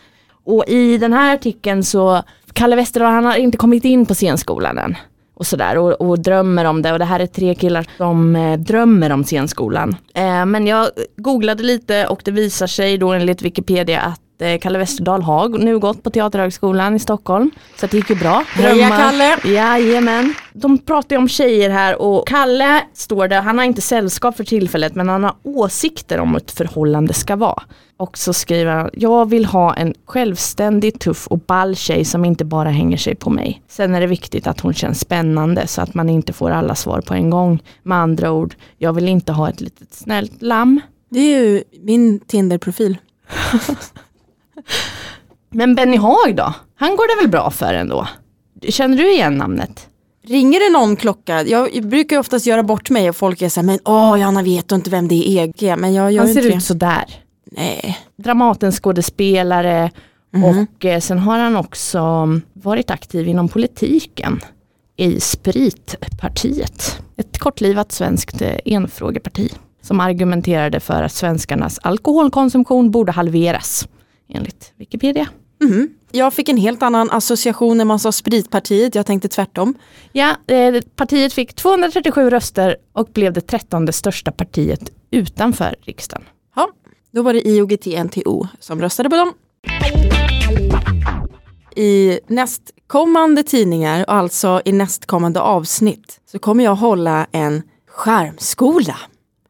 Och 0.45 0.65
i 0.69 0.99
den 0.99 1.13
här 1.13 1.35
artikeln 1.35 1.85
så, 1.85 2.23
Kalle 2.53 2.77
Westerdahl 2.77 3.13
han 3.13 3.25
har 3.25 3.37
inte 3.37 3.59
kommit 3.59 3.85
in 3.85 4.07
på 4.07 4.15
scenskolan 4.15 4.79
än. 4.79 4.97
Och 5.35 5.47
sådär 5.47 5.79
och, 5.79 5.93
och 5.93 6.19
drömmer 6.19 6.65
om 6.65 6.83
det 6.83 6.93
och 6.93 6.99
det 6.99 7.05
här 7.05 7.21
är 7.21 7.27
tre 7.27 7.55
killar 7.55 7.87
som 7.97 8.37
eh, 8.37 8.59
drömmer 8.59 9.13
om 9.13 9.25
scenskolan. 9.25 9.97
Eh, 10.15 10.47
men 10.47 10.67
jag 10.67 10.89
googlade 11.17 11.63
lite 11.63 12.07
och 12.07 12.21
det 12.25 12.31
visar 12.31 12.67
sig 12.67 12.99
då 12.99 13.13
enligt 13.13 13.43
Wikipedia 13.43 14.01
att 14.01 14.21
Kalle 14.61 14.79
Westerdahl 14.79 15.23
har 15.23 15.49
nu 15.49 15.79
gått 15.79 16.03
på 16.03 16.11
Teaterhögskolan 16.11 16.97
i 16.97 16.99
Stockholm. 16.99 17.51
Så 17.77 17.87
det 17.87 17.97
gick 17.97 18.11
ju 18.11 18.17
bra. 18.17 18.45
Heja, 18.49 18.89
Kalle! 18.89 19.39
Jajamän. 19.45 20.35
De 20.53 20.79
pratar 20.79 21.17
ju 21.17 21.23
om 21.23 21.29
tjejer 21.29 21.71
här 21.71 22.03
och 22.03 22.29
Kalle 22.29 22.81
står 22.95 23.29
det, 23.29 23.37
han 23.37 23.59
har 23.59 23.65
inte 23.65 23.81
sällskap 23.81 24.37
för 24.37 24.45
tillfället 24.45 24.95
men 24.95 25.09
han 25.09 25.25
har 25.25 25.35
åsikter 25.43 26.19
om 26.19 26.31
hur 26.31 26.37
ett 26.37 26.51
förhållande 26.51 27.13
ska 27.13 27.37
vara. 27.37 27.63
Och 27.97 28.19
så 28.19 28.33
skriver 28.33 28.73
han, 28.73 28.91
jag 28.93 29.31
vill 29.31 29.45
ha 29.45 29.75
en 29.75 29.95
självständig, 30.07 31.01
tuff 31.01 31.27
och 31.27 31.39
ball 31.39 31.77
tjej 31.77 32.05
som 32.05 32.25
inte 32.25 32.45
bara 32.45 32.71
hänger 32.71 32.97
sig 32.97 33.15
på 33.15 33.31
mig. 33.31 33.63
Sen 33.69 33.95
är 33.95 34.01
det 34.01 34.07
viktigt 34.07 34.47
att 34.47 34.61
hon 34.61 34.75
känns 34.75 35.01
spännande 35.01 35.67
så 35.67 35.83
att 35.83 35.95
man 35.95 36.09
inte 36.09 36.33
får 36.33 36.51
alla 36.51 36.75
svar 36.75 37.01
på 37.01 37.15
en 37.15 37.31
gång. 37.31 37.63
Med 37.83 37.99
andra 37.99 38.33
ord, 38.33 38.55
jag 38.79 38.93
vill 38.93 39.09
inte 39.09 39.33
ha 39.33 39.49
ett 39.49 39.61
litet 39.61 39.95
snällt 39.95 40.43
lamm. 40.43 40.81
Det 41.11 41.21
är 41.21 41.45
ju 41.45 41.65
min 41.83 42.21
Tinder-profil. 42.21 42.97
Men 45.51 45.75
Benny 45.75 45.97
Haag 45.97 46.37
då? 46.37 46.55
Han 46.77 46.97
går 46.97 47.17
det 47.17 47.23
väl 47.23 47.31
bra 47.31 47.51
för 47.51 47.75
ändå? 47.75 48.09
Känner 48.69 48.97
du 48.97 49.13
igen 49.13 49.39
namnet? 49.39 49.89
Ringer 50.25 50.61
det 50.73 50.79
någon 50.79 50.97
klocka? 50.97 51.43
Jag 51.43 51.85
brukar 51.89 52.19
oftast 52.19 52.47
göra 52.47 52.63
bort 52.63 52.91
mig 52.91 53.09
och 53.09 53.17
folk 53.17 53.43
är 53.43 53.49
såhär, 53.49 53.67
men 53.67 53.79
åh 53.85 54.17
Johanna 54.19 54.43
vet 54.43 54.69
du 54.69 54.75
inte 54.75 54.91
vem 54.91 55.09
det 55.09 55.15
är 55.29 55.43
EG? 55.45 55.79
Men 55.79 55.95
jag 55.95 56.13
gör 56.13 56.21
Han 56.21 56.29
inte 56.29 56.43
ser 56.43 56.51
det. 56.51 56.57
ut 56.57 56.63
sådär. 56.65 57.05
Nej. 57.45 57.99
Dramatenskådespelare 58.17 59.91
och 60.77 60.85
eh, 60.85 61.01
sen 61.01 61.19
har 61.19 61.39
han 61.39 61.57
också 61.57 62.29
varit 62.53 62.91
aktiv 62.91 63.29
inom 63.29 63.49
politiken 63.49 64.41
i 64.97 65.21
Spritpartiet. 65.21 66.99
Ett 67.17 67.39
kortlivat 67.39 67.93
svenskt 67.93 68.43
eh, 68.43 68.57
enfrågeparti 68.65 69.53
som 69.83 70.01
argumenterade 70.01 70.81
för 70.81 71.03
att 71.03 71.13
svenskarnas 71.13 71.79
alkoholkonsumtion 71.83 72.91
borde 72.91 73.13
halveras 73.13 73.89
enligt 74.29 74.73
Wikipedia. 74.77 75.29
Mhm. 75.61 75.89
Jag 76.13 76.35
fick 76.35 76.49
en 76.49 76.57
helt 76.57 76.83
annan 76.83 77.11
association 77.11 77.79
när 77.79 77.85
man 77.85 77.99
sa 77.99 78.13
spritpartiet, 78.13 78.95
jag 78.95 79.07
tänkte 79.07 79.29
tvärtom. 79.29 79.75
Ja, 80.13 80.37
eh, 80.47 80.81
partiet 80.97 81.33
fick 81.33 81.55
237 81.55 82.31
röster 82.31 82.77
och 82.93 83.09
blev 83.13 83.33
det 83.33 83.41
trettonde 83.41 83.93
största 83.93 84.33
partiet 84.33 84.91
utanför 85.11 85.75
riksdagen. 85.83 86.25
Ja, 86.57 86.69
då 87.11 87.23
var 87.23 87.33
det 87.35 87.41
IOGT-NTO 87.47 88.49
som 88.61 88.81
röstade 88.81 89.11
på 89.11 89.17
dem. 89.17 89.33
I 91.77 92.21
nästkommande 92.27 93.43
tidningar, 93.43 94.05
alltså 94.09 94.63
i 94.65 94.73
nästkommande 94.73 95.41
avsnitt, 95.41 96.21
så 96.33 96.39
kommer 96.39 96.65
jag 96.65 96.75
hålla 96.75 97.27
en 97.33 97.63
skärmskola. 97.89 98.97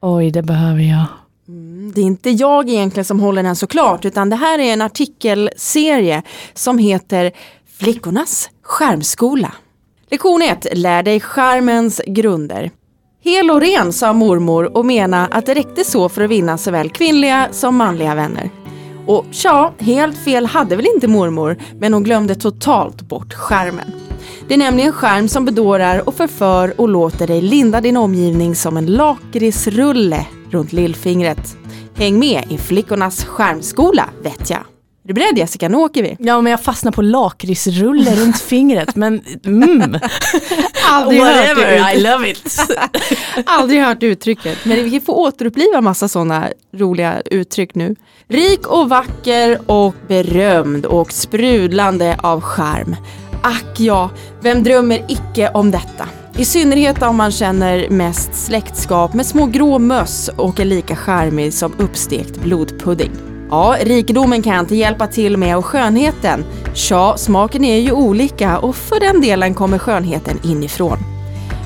Oj, 0.00 0.30
det 0.30 0.42
behöver 0.42 0.80
jag. 0.82 1.04
Mm, 1.52 1.92
det 1.94 2.00
är 2.00 2.04
inte 2.04 2.30
jag 2.30 2.68
egentligen 2.68 3.04
som 3.04 3.20
håller 3.20 3.42
den 3.42 3.56
såklart, 3.56 4.04
utan 4.04 4.30
det 4.30 4.36
här 4.36 4.58
är 4.58 4.72
en 4.72 4.82
artikelserie 4.82 6.22
som 6.54 6.78
heter 6.78 7.32
Flickornas 7.78 8.50
skärmskola. 8.62 9.52
Lektion 10.10 10.42
1, 10.42 10.66
lär 10.72 11.02
dig 11.02 11.20
skärmens 11.20 12.00
grunder. 12.06 12.70
Hel 13.22 13.50
och 13.50 13.60
ren, 13.60 13.92
sa 13.92 14.12
mormor 14.12 14.76
och 14.76 14.86
mena 14.86 15.26
att 15.26 15.46
det 15.46 15.54
räckte 15.54 15.84
så 15.84 16.08
för 16.08 16.24
att 16.24 16.30
vinna 16.30 16.58
såväl 16.58 16.90
kvinnliga 16.90 17.48
som 17.50 17.76
manliga 17.76 18.14
vänner. 18.14 18.50
Och 19.06 19.24
tja, 19.30 19.72
helt 19.78 20.18
fel 20.18 20.46
hade 20.46 20.76
väl 20.76 20.86
inte 20.94 21.08
mormor, 21.08 21.56
men 21.78 21.94
hon 21.94 22.02
glömde 22.02 22.34
totalt 22.34 23.02
bort 23.02 23.34
skärmen. 23.34 23.92
Det 24.48 24.54
är 24.54 24.58
nämligen 24.58 24.92
skärm 24.92 25.28
som 25.28 25.44
bedårar 25.44 26.08
och 26.08 26.14
förför 26.14 26.80
och 26.80 26.88
låter 26.88 27.26
dig 27.26 27.42
linda 27.42 27.80
din 27.80 27.96
omgivning 27.96 28.54
som 28.54 28.76
en 28.76 28.86
lakritsrulle 28.86 30.26
runt 30.52 30.72
lillfingret. 30.72 31.56
Häng 31.94 32.18
med 32.18 32.44
i 32.50 32.58
flickornas 32.58 33.24
skärmskola, 33.24 34.08
vet 34.22 34.50
jag. 34.50 34.60
Är 35.04 35.08
du 35.08 35.14
beredd 35.14 35.38
Jessica? 35.38 35.68
Nu 35.68 35.76
åker 35.76 36.02
vi. 36.02 36.16
Ja, 36.18 36.40
men 36.40 36.50
jag 36.50 36.60
fastnar 36.60 36.92
på 36.92 37.02
lakritsrulle 37.02 38.16
runt 38.16 38.40
fingret, 38.40 38.96
men 38.96 39.22
mm. 39.44 39.80
Aldrig 40.90 41.22
hört 41.22 41.36
Whatever, 41.36 41.92
I 41.94 41.96
ut- 41.96 42.02
love 42.02 42.30
it. 42.30 42.56
Aldrig 43.46 43.80
hört 43.82 44.02
uttrycket, 44.02 44.64
men 44.64 44.90
vi 44.90 45.00
får 45.00 45.18
återuppliva 45.18 45.80
massa 45.80 46.08
sådana 46.08 46.48
roliga 46.76 47.22
uttryck 47.24 47.74
nu. 47.74 47.96
Rik 48.28 48.66
och 48.66 48.88
vacker 48.88 49.70
och 49.70 49.94
berömd 50.08 50.86
och 50.86 51.12
sprudlande 51.12 52.16
av 52.22 52.40
charm. 52.40 52.96
Ack 53.42 53.80
ja, 53.80 54.10
vem 54.40 54.62
drömmer 54.62 55.04
icke 55.08 55.50
om 55.54 55.70
detta? 55.70 56.08
I 56.36 56.44
synnerhet 56.44 57.02
om 57.02 57.16
man 57.16 57.30
känner 57.30 57.90
mest 57.90 58.34
släktskap 58.34 59.14
med 59.14 59.26
små 59.26 59.46
grå 59.46 59.78
möss 59.78 60.30
och 60.36 60.60
är 60.60 60.64
lika 60.64 60.96
charmig 60.96 61.54
som 61.54 61.74
uppstekt 61.78 62.36
blodpudding. 62.42 63.10
Ja, 63.50 63.76
rikedomen 63.82 64.42
kan 64.42 64.60
inte 64.60 64.76
hjälpa 64.76 65.06
till 65.06 65.36
med 65.36 65.56
och 65.56 65.66
skönheten. 65.66 66.44
Tja, 66.74 67.14
smaken 67.16 67.64
är 67.64 67.78
ju 67.78 67.92
olika 67.92 68.58
och 68.58 68.76
för 68.76 69.00
den 69.00 69.20
delen 69.20 69.54
kommer 69.54 69.78
skönheten 69.78 70.38
inifrån. 70.44 70.98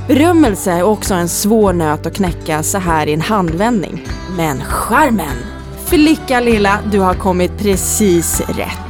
Berömmelse 0.09 0.73
är 0.73 0.83
också 0.83 1.15
en 1.15 1.29
svår 1.29 1.73
nöt 1.73 2.07
att 2.07 2.17
knäcka 2.17 2.63
så 2.63 2.79
här 2.79 3.07
i 3.07 3.13
en 3.13 3.21
handvändning. 3.21 4.07
Men 4.37 4.65
charmen! 4.65 5.37
Flicka 5.85 6.41
lilla, 6.41 6.79
du 6.93 7.01
har 7.01 7.15
kommit 7.15 7.59
precis 7.59 8.41
rätt. 8.41 8.86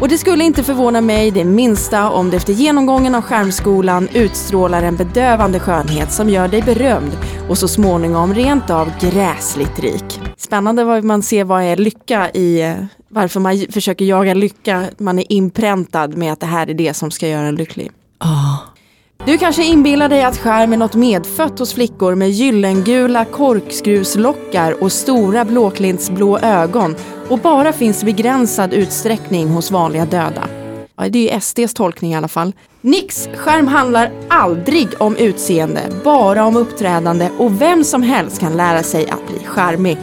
Och 0.00 0.08
det 0.08 0.18
skulle 0.18 0.44
inte 0.44 0.62
förvåna 0.62 1.00
mig 1.00 1.30
det 1.30 1.44
minsta 1.44 2.10
om 2.10 2.30
du 2.30 2.36
efter 2.36 2.52
genomgången 2.52 3.14
av 3.14 3.22
skärmskolan 3.22 4.08
utstrålar 4.12 4.82
en 4.82 4.96
bedövande 4.96 5.60
skönhet 5.60 6.12
som 6.12 6.30
gör 6.30 6.48
dig 6.48 6.62
berömd 6.62 7.16
och 7.48 7.58
så 7.58 7.68
småningom 7.68 8.34
rent 8.34 8.70
av 8.70 8.90
gräsligt 9.00 9.78
rik. 9.78 10.20
Spännande 10.36 10.84
vad 10.84 11.04
man 11.04 11.22
ser 11.22 11.44
vad 11.44 11.62
är 11.62 11.76
lycka 11.76 12.30
i, 12.30 12.62
eh, 12.62 12.74
varför 13.08 13.40
man 13.40 13.66
försöker 13.70 14.04
jaga 14.04 14.34
lycka. 14.34 14.84
Man 14.98 15.18
är 15.18 15.32
inpräntad 15.32 16.16
med 16.16 16.32
att 16.32 16.40
det 16.40 16.46
här 16.46 16.70
är 16.70 16.74
det 16.74 16.94
som 16.94 17.10
ska 17.10 17.28
göra 17.28 17.46
en 17.46 17.56
lycklig. 17.56 17.90
Oh. 18.20 18.75
Du 19.24 19.38
kanske 19.38 19.64
inbillar 19.64 20.08
dig 20.08 20.24
att 20.24 20.38
skärm 20.38 20.72
är 20.72 20.76
något 20.76 20.94
medfött 20.94 21.58
hos 21.58 21.74
flickor 21.74 22.14
med 22.14 22.30
gyllengula 22.30 23.24
korkskruvslockar 23.24 24.82
och 24.82 24.92
stora 24.92 25.44
blåklintsblå 25.44 26.38
ögon 26.38 26.96
och 27.28 27.38
bara 27.38 27.72
finns 27.72 28.02
i 28.02 28.06
begränsad 28.06 28.72
utsträckning 28.72 29.48
hos 29.48 29.70
vanliga 29.70 30.04
döda. 30.04 30.48
Ja, 30.96 31.08
det 31.08 31.30
är 31.30 31.34
ju 31.34 31.40
SDs 31.40 31.74
tolkning 31.74 32.12
i 32.12 32.16
alla 32.16 32.28
fall. 32.28 32.52
Nix, 32.80 33.28
skärm 33.36 33.66
handlar 33.66 34.12
aldrig 34.28 34.88
om 34.98 35.16
utseende, 35.16 35.82
bara 36.04 36.44
om 36.44 36.56
uppträdande 36.56 37.30
och 37.38 37.62
vem 37.62 37.84
som 37.84 38.02
helst 38.02 38.40
kan 38.40 38.56
lära 38.56 38.82
sig 38.82 39.10
att 39.10 39.28
bli 39.28 39.44
charmig. 39.44 39.98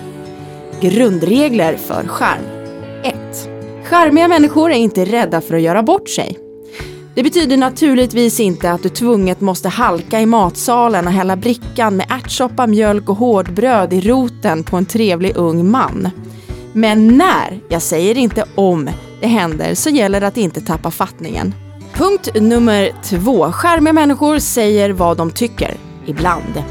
Grundregler 0.82 1.78
för 1.78 2.08
charm 2.08 2.44
1. 3.04 3.16
Charmiga 3.84 4.28
människor 4.28 4.72
är 4.72 4.76
inte 4.76 5.06
rädda 5.06 5.42
för 5.42 5.56
att 5.56 5.62
göra 5.62 5.84
bort 5.84 6.10
sig. 6.10 6.43
Det 7.16 7.24
betyder 7.24 7.58
naturligtvis 7.58 8.40
inte 8.40 8.72
att 8.72 8.84
du 8.84 8.90
tvunget 8.90 9.42
måste 9.42 9.70
halka 9.70 10.22
i 10.22 10.26
matsalen 10.26 11.08
och 11.08 11.14
hälla 11.14 11.36
brickan 11.36 11.96
med 11.96 12.06
ärtsoppa, 12.10 12.68
mjölk 12.68 13.10
och 13.10 13.16
hårdbröd 13.16 13.94
i 13.94 14.02
roten 14.02 14.64
på 14.64 14.78
en 14.78 14.86
trevlig 14.86 15.36
ung 15.36 15.72
man. 15.72 16.10
Men 16.74 17.18
när, 17.18 17.62
jag 17.70 17.82
säger 17.82 18.18
inte 18.18 18.46
om, 18.56 18.90
det 19.22 19.28
händer 19.28 19.76
så 19.76 19.90
gäller 19.90 20.22
det 20.22 20.28
att 20.28 20.38
inte 20.38 20.62
tappa 20.62 20.92
fattningen. 20.92 21.54
Punkt 21.94 22.30
nummer 22.36 22.92
två. 23.04 23.52
Charmiga 23.52 23.94
människor 23.94 24.40
säger 24.40 24.90
vad 24.90 25.18
de 25.18 25.32
tycker. 25.32 25.78
Ibland. 26.06 26.64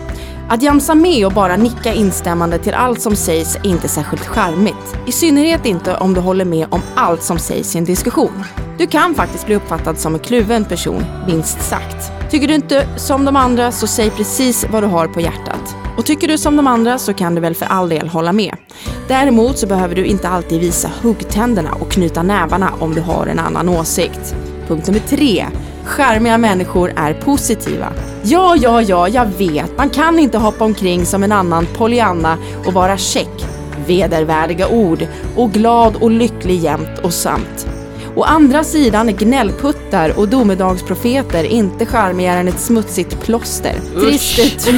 Att 0.48 0.62
jamsa 0.62 0.94
med 0.94 1.26
och 1.26 1.32
bara 1.32 1.56
nicka 1.56 1.92
instämmande 1.92 2.58
till 2.58 2.74
allt 2.74 3.00
som 3.00 3.16
sägs 3.16 3.56
är 3.56 3.66
inte 3.66 3.88
särskilt 3.88 4.26
charmigt. 4.26 4.96
I 5.06 5.12
synnerhet 5.12 5.66
inte 5.66 5.96
om 5.96 6.14
du 6.14 6.20
håller 6.20 6.44
med 6.44 6.66
om 6.70 6.80
allt 6.94 7.22
som 7.22 7.38
sägs 7.38 7.74
i 7.74 7.78
en 7.78 7.84
diskussion. 7.84 8.44
Du 8.78 8.86
kan 8.86 9.14
faktiskt 9.14 9.46
bli 9.46 9.54
uppfattad 9.54 9.98
som 9.98 10.14
en 10.14 10.20
kluven 10.20 10.64
person, 10.64 11.04
minst 11.26 11.62
sagt. 11.62 12.12
Tycker 12.30 12.48
du 12.48 12.54
inte 12.54 12.86
som 12.96 13.24
de 13.24 13.36
andra 13.36 13.72
så 13.72 13.86
säg 13.86 14.10
precis 14.10 14.66
vad 14.70 14.82
du 14.82 14.86
har 14.86 15.08
på 15.08 15.20
hjärtat. 15.20 15.76
Och 15.98 16.06
tycker 16.06 16.28
du 16.28 16.38
som 16.38 16.56
de 16.56 16.66
andra 16.66 16.98
så 16.98 17.14
kan 17.14 17.34
du 17.34 17.40
väl 17.40 17.54
för 17.54 17.66
all 17.66 17.88
del 17.88 18.08
hålla 18.08 18.32
med. 18.32 18.56
Däremot 19.08 19.58
så 19.58 19.66
behöver 19.66 19.94
du 19.94 20.04
inte 20.04 20.28
alltid 20.28 20.60
visa 20.60 20.90
huggtänderna 21.02 21.72
och 21.72 21.90
knyta 21.90 22.22
nävarna 22.22 22.72
om 22.78 22.94
du 22.94 23.00
har 23.00 23.26
en 23.26 23.38
annan 23.38 23.68
åsikt. 23.68 24.34
Punkt 24.68 24.86
nummer 24.86 25.00
tre. 25.00 25.46
Charmiga 25.84 26.38
människor 26.38 26.92
är 26.96 27.14
positiva. 27.14 27.92
Ja, 28.22 28.56
ja, 28.56 28.82
ja, 28.82 29.08
jag 29.08 29.26
vet. 29.26 29.76
Man 29.76 29.90
kan 29.90 30.18
inte 30.18 30.38
hoppa 30.38 30.64
omkring 30.64 31.06
som 31.06 31.22
en 31.22 31.32
annan 31.32 31.66
Pollyanna 31.76 32.38
och 32.66 32.72
vara 32.72 32.98
check. 32.98 33.46
Vedervärdiga 33.86 34.68
ord 34.68 35.06
och 35.36 35.52
glad 35.52 35.96
och 35.96 36.10
lycklig 36.10 36.58
jämt 36.58 36.98
och 37.02 37.12
samt. 37.12 37.66
Å 38.16 38.22
andra 38.22 38.64
sidan 38.64 39.08
är 39.08 39.12
gnällputtar 39.12 40.18
och 40.18 40.28
domedagsprofeter 40.28 41.44
inte 41.44 41.86
charmigare 41.86 42.40
än 42.40 42.48
ett 42.48 42.60
smutsigt 42.60 43.20
plåster. 43.20 43.74
Trist 44.00 44.68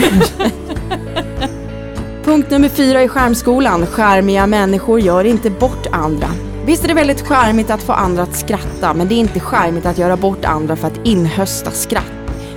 Punkt 2.25 2.51
nummer 2.51 2.69
fyra 2.69 3.03
i 3.03 3.09
skärmskolan. 3.09 3.87
Charmiga 3.87 4.47
människor 4.47 5.01
gör 5.01 5.25
inte 5.25 5.51
bort 5.51 5.87
andra. 5.91 6.29
Visst 6.67 6.85
är 6.85 6.89
det 6.89 6.95
väldigt 6.95 7.21
charmigt 7.21 7.71
att 7.71 7.83
få 7.83 7.93
andra 7.93 8.23
att 8.23 8.37
skratta, 8.37 8.95
men 8.95 9.09
det 9.09 9.15
är 9.15 9.19
inte 9.19 9.41
charmigt 9.41 9.87
att 9.87 9.99
göra 9.99 10.17
bort 10.17 10.45
andra 10.45 10.77
för 10.77 10.87
att 10.87 11.07
inhösta 11.07 11.71
skratt. 11.71 12.13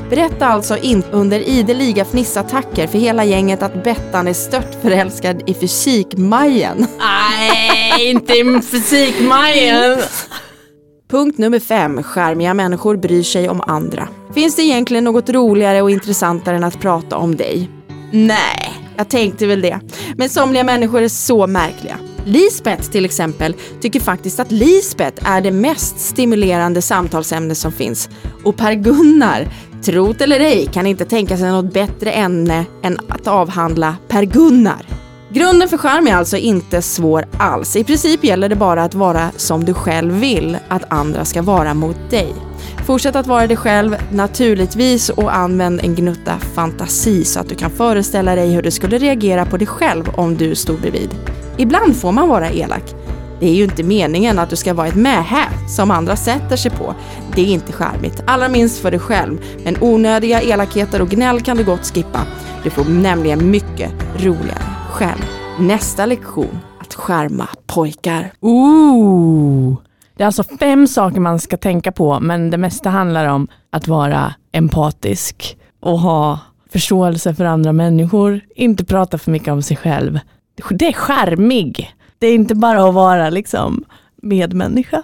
Berätta 0.10 0.48
alltså 0.48 0.78
inte 0.78 1.10
under 1.12 1.40
ideliga 1.40 2.06
fnissattacker 2.06 2.88
för 2.88 3.00
hela 3.00 3.26
gänget 3.26 3.64
att 3.64 3.84
Bettan 3.84 4.28
är 4.28 4.34
stört 4.34 4.82
förälskad 4.82 5.50
i 5.50 5.54
Fysikmajen. 5.54 6.88
Nej, 7.00 8.10
inte 8.10 8.34
i 8.34 8.62
Fysikmajen! 8.62 10.00
Punkt 11.10 11.38
nummer 11.38 11.60
fem. 11.60 12.04
Charmiga 12.04 12.54
människor 12.54 12.98
bryr 12.98 13.24
sig 13.24 13.50
om 13.50 13.62
andra. 13.62 14.08
Finns 14.34 14.56
det 14.56 14.62
egentligen 14.64 15.04
något 15.04 15.30
roligare 15.30 15.82
och 15.82 15.92
intressantare 15.92 16.56
än 16.56 16.64
att 16.64 16.80
prata 16.80 17.18
om 17.18 17.36
dig? 17.36 17.70
Nej, 18.12 18.74
jag 18.98 19.10
tänkte 19.10 19.48
väl 19.48 19.62
det. 19.62 19.80
Men 20.16 20.30
somliga 20.30 20.64
människor 20.64 21.02
är 21.02 21.08
så 21.08 21.48
märkliga. 21.48 21.98
Lisbeth 22.28 22.92
till 22.92 23.06
exempel 23.06 23.56
tycker 23.82 24.00
faktiskt 24.00 24.40
att 24.40 24.52
Lisbeth 24.52 25.32
är 25.32 25.42
det 25.42 25.52
mest 25.52 26.00
stimulerande 26.00 26.82
samtalsämne 26.82 27.56
som 27.56 27.72
finns. 27.72 28.10
Och 28.44 28.58
Per-Gunnar, 28.58 29.48
trot 29.84 30.22
eller 30.22 30.40
ej, 30.40 30.70
kan 30.74 30.88
inte 30.88 31.06
tänka 31.06 31.38
sig 31.38 31.52
något 31.52 31.74
bättre 31.74 32.12
ämne 32.12 32.66
än 32.84 33.00
att 33.10 33.28
avhandla 33.28 33.96
Per-Gunnar. 34.08 34.86
Grunden 35.30 35.70
för 35.70 35.78
charm 35.78 36.08
är 36.08 36.16
alltså 36.16 36.38
inte 36.38 36.82
svår 36.82 37.26
alls. 37.38 37.76
I 37.76 37.84
princip 37.84 38.24
gäller 38.24 38.50
det 38.50 38.56
bara 38.56 38.84
att 38.84 38.96
vara 38.96 39.32
som 39.38 39.66
du 39.66 39.74
själv 39.74 40.14
vill 40.14 40.58
att 40.68 40.84
andra 40.94 41.26
ska 41.26 41.42
vara 41.42 41.74
mot 41.74 42.10
dig. 42.10 42.34
Fortsätt 42.86 43.16
att 43.16 43.28
vara 43.28 43.48
dig 43.48 43.58
själv 43.58 43.96
naturligtvis 44.12 45.10
och 45.10 45.36
använd 45.36 45.80
en 45.80 45.96
gnutta 45.96 46.38
fantasi 46.40 47.24
så 47.24 47.40
att 47.40 47.50
du 47.50 47.56
kan 47.56 47.72
föreställa 47.72 48.36
dig 48.36 48.54
hur 48.54 48.62
du 48.62 48.72
skulle 48.72 48.98
reagera 48.98 49.46
på 49.46 49.58
dig 49.58 49.68
själv 49.68 50.10
om 50.16 50.38
du 50.38 50.56
stod 50.56 50.82
bredvid. 50.82 51.10
Ibland 51.58 51.96
får 51.96 52.12
man 52.12 52.30
vara 52.30 52.52
elak. 52.52 52.84
Det 53.40 53.48
är 53.48 53.54
ju 53.54 53.64
inte 53.64 53.84
meningen 53.84 54.40
att 54.40 54.50
du 54.50 54.56
ska 54.56 54.74
vara 54.74 54.88
ett 54.88 54.96
mähä 54.96 55.48
som 55.68 55.92
andra 55.92 56.16
sätter 56.16 56.56
sig 56.56 56.72
på. 56.72 56.96
Det 57.36 57.42
är 57.42 57.46
inte 57.46 57.74
charmigt, 57.74 58.24
allra 58.28 58.50
minst 58.50 58.82
för 58.82 58.92
dig 58.92 59.00
själv. 59.00 59.38
Men 59.64 59.78
onödiga 59.82 60.42
elakheter 60.42 61.02
och 61.02 61.10
gnäll 61.10 61.42
kan 61.42 61.58
du 61.58 61.64
gott 61.64 61.86
skippa. 61.86 62.20
Du 62.64 62.70
får 62.70 62.86
nämligen 62.86 63.52
mycket 63.52 63.92
roligare 64.18 64.64
själv. 64.92 65.22
Nästa 65.60 66.06
lektion, 66.06 66.60
att 66.80 66.94
skärma 66.94 67.48
pojkar. 67.66 68.32
Ooh. 68.40 69.76
Det 70.18 70.24
är 70.24 70.26
alltså 70.26 70.44
fem 70.44 70.88
saker 70.88 71.20
man 71.20 71.40
ska 71.40 71.58
tänka 71.58 71.92
på, 71.92 72.20
men 72.20 72.50
det 72.50 72.58
mesta 72.58 72.90
handlar 72.90 73.28
om 73.28 73.48
att 73.72 73.88
vara 73.88 74.34
empatisk 74.52 75.58
och 75.82 76.00
ha 76.00 76.40
förståelse 76.72 77.36
för 77.36 77.46
andra 77.46 77.74
människor, 77.74 78.42
inte 78.56 78.86
prata 78.86 79.18
för 79.18 79.32
mycket 79.32 79.48
om 79.48 79.62
sig 79.62 79.78
själv. 79.78 80.20
Det 80.70 80.88
är 80.88 80.94
skärmig. 80.94 81.96
Det 82.20 82.28
är 82.28 82.36
inte 82.36 82.56
bara 82.56 82.90
att 82.90 82.94
vara 82.94 83.30
liksom 83.30 83.84
medmänniska. 84.22 85.04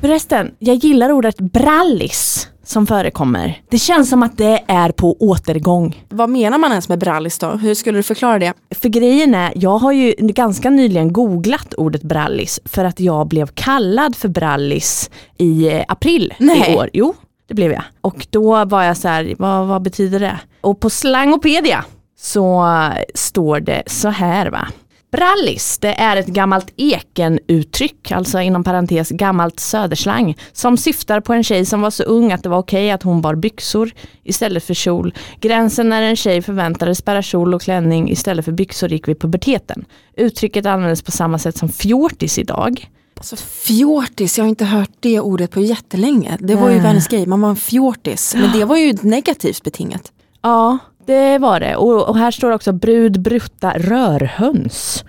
Förresten, 0.00 0.50
jag 0.58 0.76
gillar 0.76 1.12
ordet 1.12 1.40
brallis 1.40 2.48
som 2.64 2.86
förekommer. 2.86 3.62
Det 3.70 3.78
känns 3.78 4.10
som 4.10 4.22
att 4.22 4.38
det 4.38 4.64
är 4.66 4.92
på 4.92 5.16
återgång. 5.20 6.04
Vad 6.08 6.30
menar 6.30 6.58
man 6.58 6.70
ens 6.70 6.88
med 6.88 6.98
brallis 6.98 7.38
då? 7.38 7.50
Hur 7.50 7.74
skulle 7.74 7.98
du 7.98 8.02
förklara 8.02 8.38
det? 8.38 8.52
För 8.74 8.88
grejen 8.88 9.34
är, 9.34 9.52
jag 9.56 9.78
har 9.78 9.92
ju 9.92 10.14
ganska 10.18 10.70
nyligen 10.70 11.12
googlat 11.12 11.74
ordet 11.74 12.02
brallis 12.02 12.60
för 12.64 12.84
att 12.84 13.00
jag 13.00 13.28
blev 13.28 13.46
kallad 13.46 14.16
för 14.16 14.28
brallis 14.28 15.10
i 15.36 15.68
eh, 15.68 15.84
april 15.88 16.34
Nej. 16.38 16.72
i 16.72 16.76
år. 16.76 16.90
Jo, 16.92 17.14
det 17.48 17.54
blev 17.54 17.72
jag. 17.72 17.82
Och 18.00 18.26
då 18.30 18.64
var 18.64 18.82
jag 18.82 18.96
så 18.96 19.08
här, 19.08 19.34
vad, 19.38 19.66
vad 19.66 19.82
betyder 19.82 20.20
det? 20.20 20.40
Och 20.60 20.80
på 20.80 20.90
slangopedia 20.90 21.84
så 22.22 22.66
står 23.14 23.60
det 23.60 23.82
så 23.86 24.08
här 24.08 24.50
va. 24.50 24.68
Brallis, 25.12 25.78
det 25.78 25.94
är 25.94 26.16
ett 26.16 26.26
gammalt 26.26 26.72
eken-uttryck, 26.76 28.10
alltså 28.10 28.40
inom 28.40 28.64
parentes 28.64 29.08
gammalt 29.10 29.60
söderslang, 29.60 30.36
som 30.52 30.76
syftar 30.76 31.20
på 31.20 31.32
en 31.32 31.44
tjej 31.44 31.66
som 31.66 31.80
var 31.80 31.90
så 31.90 32.02
ung 32.02 32.32
att 32.32 32.42
det 32.42 32.48
var 32.48 32.58
okej 32.58 32.90
att 32.90 33.02
hon 33.02 33.20
bar 33.20 33.34
byxor 33.34 33.92
istället 34.24 34.64
för 34.64 34.74
kjol. 34.74 35.14
Gränsen 35.40 35.88
när 35.88 36.02
en 36.02 36.16
tjej 36.16 36.42
förväntades 36.42 37.04
bära 37.04 37.22
kjol 37.22 37.54
och 37.54 37.62
klänning 37.62 38.10
istället 38.10 38.44
för 38.44 38.52
byxor 38.52 38.92
gick 38.92 39.08
vid 39.08 39.20
puberteten. 39.20 39.84
Uttrycket 40.16 40.66
användes 40.66 41.02
på 41.02 41.10
samma 41.10 41.38
sätt 41.38 41.56
som 41.56 41.68
fjortis 41.68 42.38
idag. 42.38 42.90
Alltså 43.16 43.36
fjortis, 43.36 44.38
jag 44.38 44.44
har 44.44 44.48
inte 44.48 44.64
hört 44.64 44.90
det 45.00 45.20
ordet 45.20 45.50
på 45.50 45.60
jättelänge. 45.60 46.36
Det 46.40 46.54
var 46.54 46.70
ju 46.70 46.78
världens 46.78 47.08
grej, 47.08 47.26
man 47.26 47.40
var 47.40 47.50
en 47.50 47.56
fjortis. 47.56 48.34
Men 48.34 48.58
det 48.58 48.64
var 48.64 48.76
ju 48.76 48.96
negativt 49.02 49.62
betingat. 49.62 50.12
Ja, 50.42 50.78
det 51.06 51.38
var 51.38 51.60
det. 51.60 51.76
Och, 51.76 52.08
och 52.08 52.16
här 52.18 52.30
står 52.30 52.50
också 52.50 52.72
brud, 52.72 53.20
brutta, 53.20 53.72
rörhöns. 53.78 55.04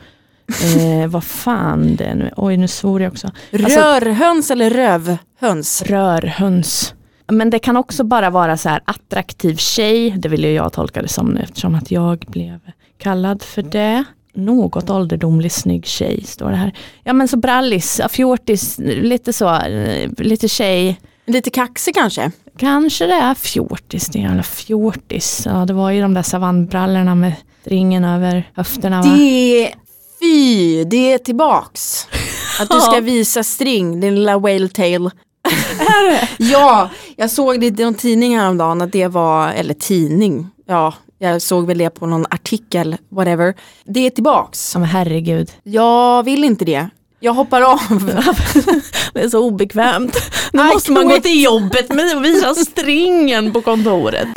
Eh, 0.63 1.08
vad 1.10 1.23
fan 1.23 1.95
det 1.95 2.04
är 2.04 2.15
nu. 2.15 2.32
Oj, 2.38 2.58
nu 2.58 2.67
svor 2.67 3.01
jag 3.01 3.12
också. 3.12 3.27
Alltså- 3.54 3.80
Rörhöns 3.80 4.51
eller 4.51 4.69
rövhöns? 4.69 5.82
Rörhöns. 5.82 6.93
Men 7.27 7.49
det 7.49 7.60
kan 7.60 7.77
också 7.77 8.04
bara 8.04 8.30
vara 8.30 8.58
så 8.58 8.69
här 8.69 8.82
attraktiv 8.86 9.56
tjej, 9.56 10.12
det 10.17 10.30
vill 10.30 10.43
ju 10.43 10.51
jag 10.51 10.73
tolka 10.73 11.01
det 11.01 11.08
som 11.08 11.27
nu 11.27 11.41
eftersom 11.41 11.75
att 11.75 11.91
jag 11.91 12.19
blev 12.27 12.60
kallad 12.97 13.43
för 13.43 13.62
det. 13.62 14.04
Något 14.34 14.89
ålderdomlig 14.89 15.51
snygg 15.51 15.86
tjej 15.86 16.23
står 16.23 16.49
det 16.49 16.56
här. 16.56 16.73
Ja 17.04 17.13
men 17.13 17.27
så 17.27 17.38
brallis, 17.38 18.01
fjortis, 18.10 18.80
lite 18.80 19.34
så, 19.34 19.56
eh, 19.56 20.10
lite 20.17 20.47
tjej. 20.47 20.99
Lite 21.32 21.50
kaxig 21.50 21.96
kanske? 21.96 22.32
Kanske 22.58 23.08
det 23.08 23.13
är 23.13 23.34
fjortis, 23.34 24.08
det 24.08 24.20
är 24.20 24.24
jävla 24.24 24.44
fjortis. 24.44 25.41
Ja 25.46 25.65
det 25.65 25.74
var 25.74 25.91
ju 25.91 26.02
de 26.02 26.13
där 26.13 26.22
savannbrallorna 26.22 27.15
med 27.15 27.34
ringen 27.63 28.06
över 28.06 28.52
höfterna 28.56 29.02
va? 29.02 29.08
Det, 29.15 29.74
fy, 30.20 30.84
det 30.84 31.13
är 31.13 31.17
tillbaks. 31.17 32.08
Att 32.60 32.70
du 32.70 32.80
ska 32.80 33.00
visa 33.00 33.44
string, 33.44 34.00
din 34.00 34.15
lilla 34.15 34.39
whale 34.39 34.70
tail. 34.70 35.10
Ja, 36.38 36.89
jag 37.15 37.30
såg 37.32 37.60
det 37.60 37.67
i 37.67 37.72
någon 37.84 37.94
tidning 37.94 38.38
häromdagen 38.38 38.82
att 38.82 38.91
det 38.91 39.08
var, 39.08 39.50
eller 39.50 39.74
tidning, 39.74 40.48
ja, 40.67 40.94
jag 41.20 41.41
såg 41.41 41.67
väl 41.67 41.78
det 41.78 41.89
på 41.89 42.06
någon 42.06 42.26
artikel, 42.30 42.98
whatever. 43.10 43.54
Det 43.84 44.00
är 44.06 44.10
tillbaks. 44.10 44.72
Ja, 44.74 44.80
men 44.80 44.89
herregud. 44.89 45.52
Jag 45.63 46.24
vill 46.24 46.44
inte 46.44 46.65
det. 46.65 46.89
Jag 47.24 47.34
hoppar 47.34 47.62
av. 47.62 47.80
Det 49.14 49.22
är 49.22 49.30
så 49.30 49.40
obekvämt. 49.40 50.18
Nu 50.54 50.62
I 50.62 50.66
måste 50.66 50.92
man 50.92 51.08
gå 51.08 51.18
till 51.18 51.44
jobbet 51.44 51.90
med 51.90 52.18
att 52.18 52.24
visa 52.24 52.56
stringen 52.66 53.52
på 53.52 53.62
kontoret. 53.62 54.28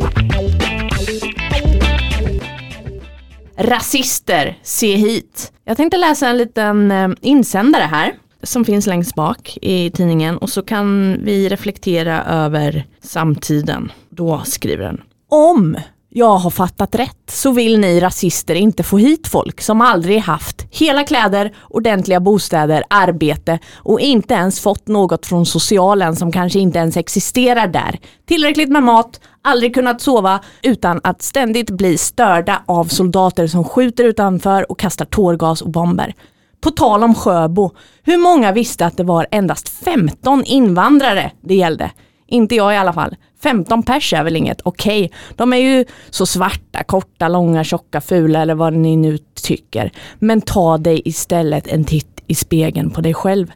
Rasister, 3.58 4.58
se 4.62 4.94
hit. 4.94 5.52
Jag 5.64 5.76
tänkte 5.76 5.96
läsa 5.96 6.28
en 6.28 6.38
liten 6.38 6.90
eh, 6.90 7.08
insändare 7.20 7.84
här 7.84 8.14
som 8.42 8.64
finns 8.64 8.86
längst 8.86 9.14
bak 9.14 9.58
i 9.62 9.90
tidningen 9.90 10.38
och 10.38 10.50
så 10.50 10.62
kan 10.62 11.18
vi 11.24 11.48
reflektera 11.48 12.24
över 12.24 12.86
samtiden. 13.02 13.92
Då 14.10 14.42
skriver 14.44 14.84
den. 14.84 15.00
Om 15.30 15.76
jag 16.16 16.36
har 16.36 16.50
fattat 16.50 16.94
rätt 16.94 17.30
så 17.30 17.52
vill 17.52 17.78
ni 17.80 18.00
rasister 18.00 18.54
inte 18.54 18.82
få 18.82 18.98
hit 18.98 19.28
folk 19.28 19.60
som 19.60 19.80
aldrig 19.80 20.18
haft 20.18 20.66
hela 20.70 21.04
kläder, 21.04 21.54
ordentliga 21.68 22.20
bostäder, 22.20 22.84
arbete 22.90 23.58
och 23.74 24.00
inte 24.00 24.34
ens 24.34 24.60
fått 24.60 24.88
något 24.88 25.26
från 25.26 25.46
socialen 25.46 26.16
som 26.16 26.32
kanske 26.32 26.58
inte 26.58 26.78
ens 26.78 26.96
existerar 26.96 27.66
där. 27.66 27.98
Tillräckligt 28.26 28.68
med 28.68 28.82
mat, 28.82 29.20
aldrig 29.42 29.74
kunnat 29.74 30.00
sova 30.00 30.40
utan 30.62 31.00
att 31.04 31.22
ständigt 31.22 31.70
bli 31.70 31.98
störda 31.98 32.62
av 32.66 32.84
soldater 32.84 33.46
som 33.46 33.64
skjuter 33.64 34.04
utanför 34.04 34.70
och 34.70 34.78
kastar 34.78 35.04
tårgas 35.04 35.62
och 35.62 35.70
bomber. 35.70 36.14
På 36.60 36.70
tal 36.70 37.02
om 37.02 37.14
Sjöbo, 37.14 37.70
hur 38.02 38.18
många 38.18 38.52
visste 38.52 38.86
att 38.86 38.96
det 38.96 39.04
var 39.04 39.26
endast 39.30 39.68
15 39.68 40.44
invandrare 40.44 41.32
det 41.40 41.54
gällde? 41.54 41.90
Inte 42.26 42.54
jag 42.54 42.74
i 42.74 42.76
alla 42.76 42.92
fall. 42.92 43.16
15 43.44 43.82
pers 43.82 44.12
är 44.12 44.24
väl 44.24 44.36
inget 44.36 44.60
okej. 44.64 45.10
De 45.36 45.52
är 45.52 45.56
ju 45.56 45.84
så 46.10 46.26
svarta, 46.26 46.84
korta, 46.84 47.28
långa, 47.28 47.64
tjocka, 47.64 48.00
fula 48.00 48.42
eller 48.42 48.54
vad 48.54 48.72
ni 48.72 48.96
nu 48.96 49.18
tycker. 49.42 49.92
Men 50.18 50.40
ta 50.40 50.78
dig 50.78 51.02
istället 51.04 51.66
en 51.66 51.84
titt 51.84 52.20
i 52.26 52.34
spegeln 52.34 52.90
på 52.90 53.00
dig 53.00 53.14
själv. 53.14 53.52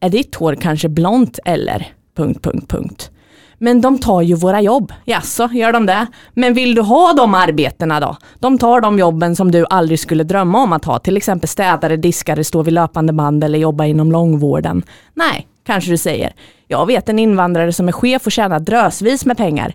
Är 0.00 0.08
ditt 0.08 0.34
hår 0.34 0.54
kanske 0.54 0.88
blont 0.88 1.38
eller? 1.44 1.92
Punkt, 2.16 2.42
punkt, 2.42 2.68
punkt. 2.68 3.10
Men 3.58 3.80
de 3.80 3.98
tar 3.98 4.22
ju 4.22 4.34
våra 4.34 4.60
jobb. 4.60 4.92
Jaså, 5.04 5.48
gör 5.52 5.72
de 5.72 5.86
det? 5.86 6.06
Men 6.34 6.54
vill 6.54 6.74
du 6.74 6.82
ha 6.82 7.12
de 7.12 7.34
arbetena 7.34 8.00
då? 8.00 8.16
De 8.38 8.58
tar 8.58 8.80
de 8.80 8.98
jobben 8.98 9.36
som 9.36 9.50
du 9.50 9.66
aldrig 9.70 10.00
skulle 10.00 10.24
drömma 10.24 10.62
om 10.62 10.72
att 10.72 10.84
ha, 10.84 10.98
till 10.98 11.16
exempel 11.16 11.48
städare, 11.48 11.96
diskare, 11.96 12.44
stå 12.44 12.62
vid 12.62 12.74
löpande 12.74 13.12
band 13.12 13.44
eller 13.44 13.58
jobba 13.58 13.84
inom 13.84 14.12
långvården. 14.12 14.82
Nej, 15.14 15.46
kanske 15.68 15.90
du 15.90 15.96
säger. 15.96 16.32
Jag 16.66 16.86
vet 16.86 17.08
en 17.08 17.18
invandrare 17.18 17.72
som 17.72 17.88
är 17.88 17.92
chef 17.92 18.26
och 18.26 18.32
tjänar 18.32 18.60
drösvis 18.60 19.24
med 19.24 19.36
pengar. 19.36 19.74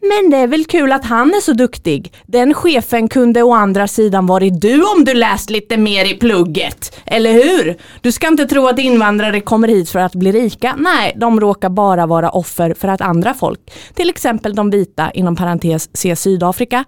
Men 0.00 0.30
det 0.30 0.36
är 0.36 0.46
väl 0.46 0.64
kul 0.64 0.92
att 0.92 1.04
han 1.04 1.28
är 1.28 1.40
så 1.40 1.52
duktig. 1.52 2.12
Den 2.26 2.54
chefen 2.54 3.08
kunde 3.08 3.42
å 3.42 3.52
andra 3.52 3.88
sidan 3.88 4.26
varit 4.26 4.60
du 4.60 4.82
om 4.82 5.04
du 5.04 5.14
läst 5.14 5.50
lite 5.50 5.76
mer 5.76 6.04
i 6.04 6.14
plugget. 6.14 7.00
Eller 7.06 7.32
hur? 7.32 7.76
Du 8.00 8.12
ska 8.12 8.28
inte 8.28 8.46
tro 8.46 8.66
att 8.66 8.78
invandrare 8.78 9.40
kommer 9.40 9.68
hit 9.68 9.90
för 9.90 9.98
att 9.98 10.14
bli 10.14 10.32
rika. 10.32 10.74
Nej, 10.78 11.12
de 11.16 11.40
råkar 11.40 11.68
bara 11.68 12.06
vara 12.06 12.30
offer 12.30 12.74
för 12.74 12.88
att 12.88 13.00
andra 13.00 13.34
folk, 13.34 13.60
till 13.94 14.10
exempel 14.10 14.54
de 14.54 14.70
vita 14.70 15.10
inom 15.10 15.36
parentes 15.36 15.90
se 15.92 16.16
Sydafrika, 16.16 16.84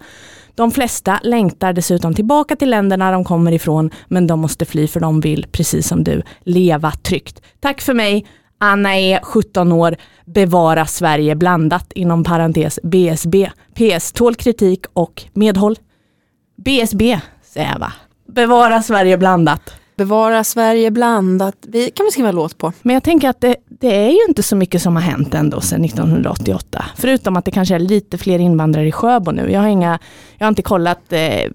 de 0.55 0.71
flesta 0.71 1.19
längtar 1.23 1.73
dessutom 1.73 2.13
tillbaka 2.13 2.55
till 2.55 2.69
länderna 2.69 3.11
de 3.11 3.23
kommer 3.23 3.51
ifrån, 3.51 3.91
men 4.07 4.27
de 4.27 4.39
måste 4.39 4.65
fly 4.65 4.87
för 4.87 4.99
de 4.99 5.21
vill, 5.21 5.45
precis 5.51 5.87
som 5.87 6.03
du, 6.03 6.21
leva 6.43 6.91
tryggt. 6.91 7.41
Tack 7.59 7.81
för 7.81 7.93
mig. 7.93 8.25
Anna 8.63 8.97
är 8.97 9.19
17 9.23 9.71
år, 9.71 9.95
bevara 10.25 10.85
Sverige 10.85 11.35
blandat 11.35 11.91
inom 11.95 12.23
parentes 12.23 12.79
BSB. 12.83 13.49
PS 13.73 14.11
tål 14.11 14.35
kritik 14.35 14.85
och 14.93 15.23
medhåll. 15.33 15.75
BSB 16.57 17.19
säger 17.43 17.71
jag 17.71 17.79
va? 17.79 17.93
Bevara 18.27 18.81
Sverige 18.81 19.17
blandat. 19.17 19.73
Bevara 19.95 20.43
Sverige 20.43 20.91
blandat. 20.91 21.55
Vi 21.61 21.91
kan 21.91 22.05
vi 22.05 22.11
skriva 22.11 22.31
låt 22.31 22.57
på. 22.57 22.73
Men 22.81 22.93
jag 22.93 23.03
tänker 23.03 23.29
att 23.29 23.41
det, 23.41 23.55
det, 23.65 23.95
är 23.95 24.09
ju 24.09 24.25
inte 24.27 24.43
så 24.43 24.55
mycket 24.55 24.81
som 24.81 24.95
har 24.95 25.03
hänt 25.03 25.33
ändå 25.33 25.61
sedan 25.61 25.85
1988. 25.85 26.85
Förutom 26.95 27.37
att 27.37 27.45
det 27.45 27.51
kanske 27.51 27.75
är 27.75 27.79
lite 27.79 28.17
fler 28.17 28.39
invandrare 28.39 28.87
i 28.87 28.91
Sjöbo 28.91 29.31
nu. 29.31 29.51
Jag 29.51 29.61
har, 29.61 29.67
inga, 29.67 29.99
jag 30.37 30.45
har 30.45 30.49
inte 30.49 30.61
kollat 30.61 31.13
eh, 31.13 31.51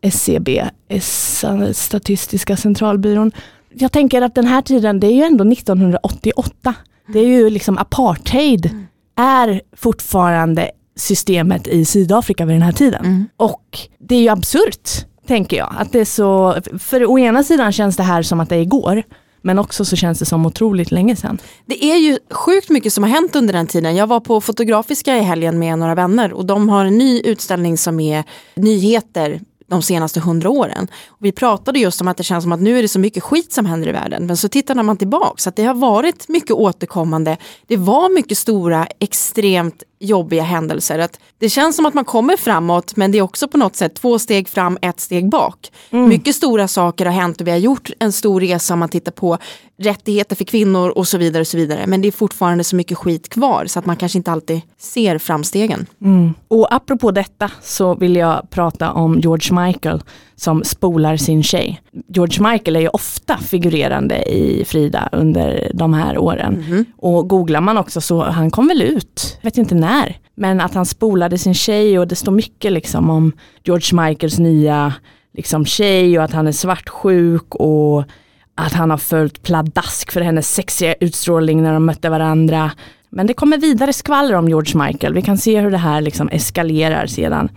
SCB, 0.00 0.64
Statistiska 1.72 2.56
centralbyrån. 2.56 3.32
Jag 3.70 3.92
tänker 3.92 4.22
att 4.22 4.34
den 4.34 4.46
här 4.46 4.62
tiden, 4.62 5.00
det 5.00 5.06
är 5.06 5.12
ju 5.12 5.22
ändå 5.22 5.52
1988. 5.52 6.74
Det 7.12 7.18
är 7.18 7.26
ju 7.26 7.50
liksom 7.50 7.78
apartheid 7.78 8.66
mm. 8.66 8.86
är 9.16 9.62
fortfarande 9.76 10.70
systemet 10.96 11.66
i 11.66 11.84
Sydafrika 11.84 12.46
vid 12.46 12.54
den 12.54 12.62
här 12.62 12.72
tiden. 12.72 13.04
Mm. 13.04 13.28
Och 13.36 13.78
det 13.98 14.14
är 14.14 14.20
ju 14.20 14.28
absurt, 14.28 14.90
tänker 15.26 15.56
jag. 15.56 15.74
Att 15.78 15.92
det 15.92 16.00
är 16.00 16.04
så, 16.04 16.56
för 16.78 17.06
å 17.06 17.18
ena 17.18 17.42
sidan 17.42 17.72
känns 17.72 17.96
det 17.96 18.02
här 18.02 18.22
som 18.22 18.40
att 18.40 18.48
det 18.48 18.56
är 18.56 18.60
igår. 18.60 19.02
Men 19.42 19.58
också 19.58 19.84
så 19.84 19.96
känns 19.96 20.18
det 20.18 20.24
som 20.24 20.46
otroligt 20.46 20.90
länge 20.90 21.16
sedan. 21.16 21.38
Det 21.66 21.84
är 21.84 21.96
ju 21.96 22.18
sjukt 22.30 22.70
mycket 22.70 22.92
som 22.92 23.04
har 23.04 23.10
hänt 23.10 23.36
under 23.36 23.52
den 23.52 23.66
tiden. 23.66 23.96
Jag 23.96 24.06
var 24.06 24.20
på 24.20 24.40
Fotografiska 24.40 25.16
i 25.16 25.20
helgen 25.20 25.58
med 25.58 25.78
några 25.78 25.94
vänner 25.94 26.32
och 26.32 26.46
de 26.46 26.68
har 26.68 26.84
en 26.84 26.98
ny 26.98 27.20
utställning 27.20 27.78
som 27.78 28.00
är 28.00 28.24
nyheter 28.54 29.40
de 29.68 29.82
senaste 29.82 30.20
hundra 30.20 30.50
åren. 30.50 30.88
Och 31.08 31.24
vi 31.26 31.32
pratade 31.32 31.78
just 31.78 32.00
om 32.00 32.08
att 32.08 32.16
det 32.16 32.22
känns 32.22 32.44
som 32.44 32.52
att 32.52 32.60
nu 32.60 32.78
är 32.78 32.82
det 32.82 32.88
så 32.88 32.98
mycket 32.98 33.22
skit 33.22 33.52
som 33.52 33.66
händer 33.66 33.88
i 33.88 33.92
världen. 33.92 34.26
Men 34.26 34.36
så 34.36 34.48
tittar 34.48 34.82
man 34.82 34.96
tillbaka 34.96 35.48
att 35.48 35.56
det 35.56 35.64
har 35.64 35.74
varit 35.74 36.28
mycket 36.28 36.50
återkommande. 36.50 37.36
Det 37.66 37.76
var 37.76 38.14
mycket 38.14 38.38
stora, 38.38 38.86
extremt 38.98 39.82
jobbiga 40.00 40.42
händelser. 40.42 40.98
Att 40.98 41.20
det 41.38 41.48
känns 41.48 41.76
som 41.76 41.86
att 41.86 41.94
man 41.94 42.04
kommer 42.04 42.36
framåt 42.36 42.96
men 42.96 43.12
det 43.12 43.18
är 43.18 43.22
också 43.22 43.48
på 43.48 43.58
något 43.58 43.76
sätt 43.76 43.94
två 43.94 44.18
steg 44.18 44.48
fram, 44.48 44.78
ett 44.82 45.00
steg 45.00 45.28
bak. 45.28 45.72
Mm. 45.90 46.08
Mycket 46.08 46.34
stora 46.34 46.68
saker 46.68 47.06
har 47.06 47.12
hänt 47.12 47.40
och 47.40 47.46
vi 47.46 47.50
har 47.50 47.58
gjort 47.58 47.90
en 47.98 48.12
stor 48.12 48.40
resa 48.40 48.74
om 48.74 48.80
man 48.80 48.88
tittar 48.88 49.12
på 49.12 49.38
rättigheter 49.78 50.36
för 50.36 50.44
kvinnor 50.44 50.88
och 50.88 51.08
så 51.08 51.18
vidare. 51.18 51.40
och 51.40 51.46
så 51.46 51.56
vidare. 51.56 51.86
Men 51.86 52.00
det 52.00 52.08
är 52.08 52.12
fortfarande 52.12 52.64
så 52.64 52.76
mycket 52.76 52.98
skit 52.98 53.28
kvar 53.28 53.66
så 53.66 53.78
att 53.78 53.86
man 53.86 53.96
kanske 53.96 54.18
inte 54.18 54.32
alltid 54.32 54.60
ser 54.78 55.18
framstegen. 55.18 55.86
Mm. 56.00 56.34
Och 56.48 56.74
apropå 56.74 57.10
detta 57.10 57.50
så 57.62 57.94
vill 57.94 58.16
jag 58.16 58.50
prata 58.50 58.92
om 58.92 59.20
George 59.20 59.66
Michael 59.66 60.02
som 60.36 60.64
spolar 60.64 61.16
sin 61.16 61.42
tjej. 61.42 61.80
George 62.08 62.50
Michael 62.50 62.76
är 62.76 62.80
ju 62.80 62.88
ofta 62.88 63.38
figurerande 63.38 64.22
i 64.22 64.64
Frida 64.64 65.08
under 65.12 65.70
de 65.74 65.94
här 65.94 66.18
åren. 66.18 66.64
Mm. 66.66 66.84
Och 66.96 67.28
googlar 67.28 67.60
man 67.60 67.78
också 67.78 68.00
så 68.00 68.22
han 68.22 68.50
kom 68.50 68.68
väl 68.68 68.82
ut, 68.82 69.38
jag 69.40 69.44
vet 69.50 69.58
inte 69.58 69.74
när, 69.74 69.87
men 70.34 70.60
att 70.60 70.74
han 70.74 70.86
spolade 70.86 71.38
sin 71.38 71.54
tjej 71.54 71.98
och 71.98 72.08
det 72.08 72.16
står 72.16 72.32
mycket 72.32 72.72
liksom 72.72 73.10
om 73.10 73.32
George 73.64 74.02
Michaels 74.02 74.38
nya 74.38 74.94
liksom, 75.34 75.66
tjej 75.66 76.18
och 76.18 76.24
att 76.24 76.32
han 76.32 76.46
är 76.46 76.52
svartsjuk 76.52 77.54
och 77.54 78.04
att 78.54 78.72
han 78.72 78.90
har 78.90 78.98
följt 78.98 79.42
pladask 79.42 80.12
för 80.12 80.20
hennes 80.20 80.54
sexiga 80.54 80.94
utstrålning 81.00 81.62
när 81.62 81.72
de 81.72 81.86
mötte 81.86 82.10
varandra. 82.10 82.70
Men 83.10 83.26
det 83.26 83.34
kommer 83.34 83.58
vidare 83.58 83.92
skvaller 83.92 84.34
om 84.34 84.48
George 84.48 84.86
Michael. 84.86 85.14
Vi 85.14 85.22
kan 85.22 85.38
se 85.38 85.60
hur 85.60 85.70
det 85.70 85.78
här 85.78 86.00
liksom 86.00 86.28
eskalerar 86.28 87.06
sedan. 87.06 87.48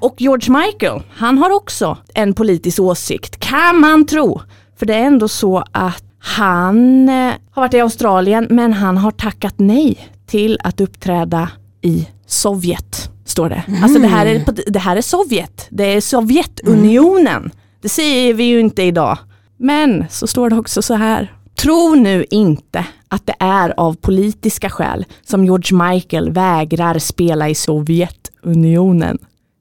Och 0.00 0.14
George 0.18 0.56
Michael, 0.56 1.02
han 1.16 1.38
har 1.38 1.50
också 1.50 1.98
en 2.14 2.34
politisk 2.34 2.80
åsikt, 2.80 3.40
kan 3.40 3.80
man 3.80 4.06
tro. 4.06 4.40
För 4.78 4.86
det 4.86 4.94
är 4.94 5.04
ändå 5.04 5.28
så 5.28 5.64
att 5.72 6.04
han 6.18 7.08
eh, 7.08 7.32
har 7.50 7.62
varit 7.62 7.74
i 7.74 7.80
Australien 7.80 8.46
men 8.50 8.72
han 8.72 8.96
har 8.96 9.10
tackat 9.10 9.54
nej 9.56 10.08
till 10.26 10.58
att 10.64 10.80
uppträda 10.80 11.48
i 11.82 12.08
Sovjet. 12.26 13.10
Står 13.24 13.48
det. 13.48 13.64
Mm. 13.68 13.82
Alltså 13.84 13.98
det 13.98 14.06
här, 14.06 14.26
är, 14.26 14.44
det 14.66 14.78
här 14.78 14.96
är 14.96 15.02
Sovjet. 15.02 15.66
Det 15.70 15.84
är 15.84 16.00
Sovjetunionen. 16.00 17.36
Mm. 17.36 17.50
Det 17.80 17.88
säger 17.88 18.34
vi 18.34 18.44
ju 18.44 18.60
inte 18.60 18.82
idag. 18.82 19.18
Men 19.56 20.04
så 20.10 20.26
står 20.26 20.50
det 20.50 20.56
också 20.56 20.82
så 20.82 20.94
här. 20.94 21.32
Tro 21.54 21.94
nu 21.94 22.24
inte 22.30 22.86
att 23.08 23.26
det 23.26 23.34
är 23.38 23.74
av 23.76 23.94
politiska 23.94 24.70
skäl 24.70 25.04
som 25.22 25.44
George 25.44 25.88
Michael 25.90 26.32
vägrar 26.32 26.98
spela 26.98 27.48
i 27.48 27.54
Sovjetunionen. 27.54 29.18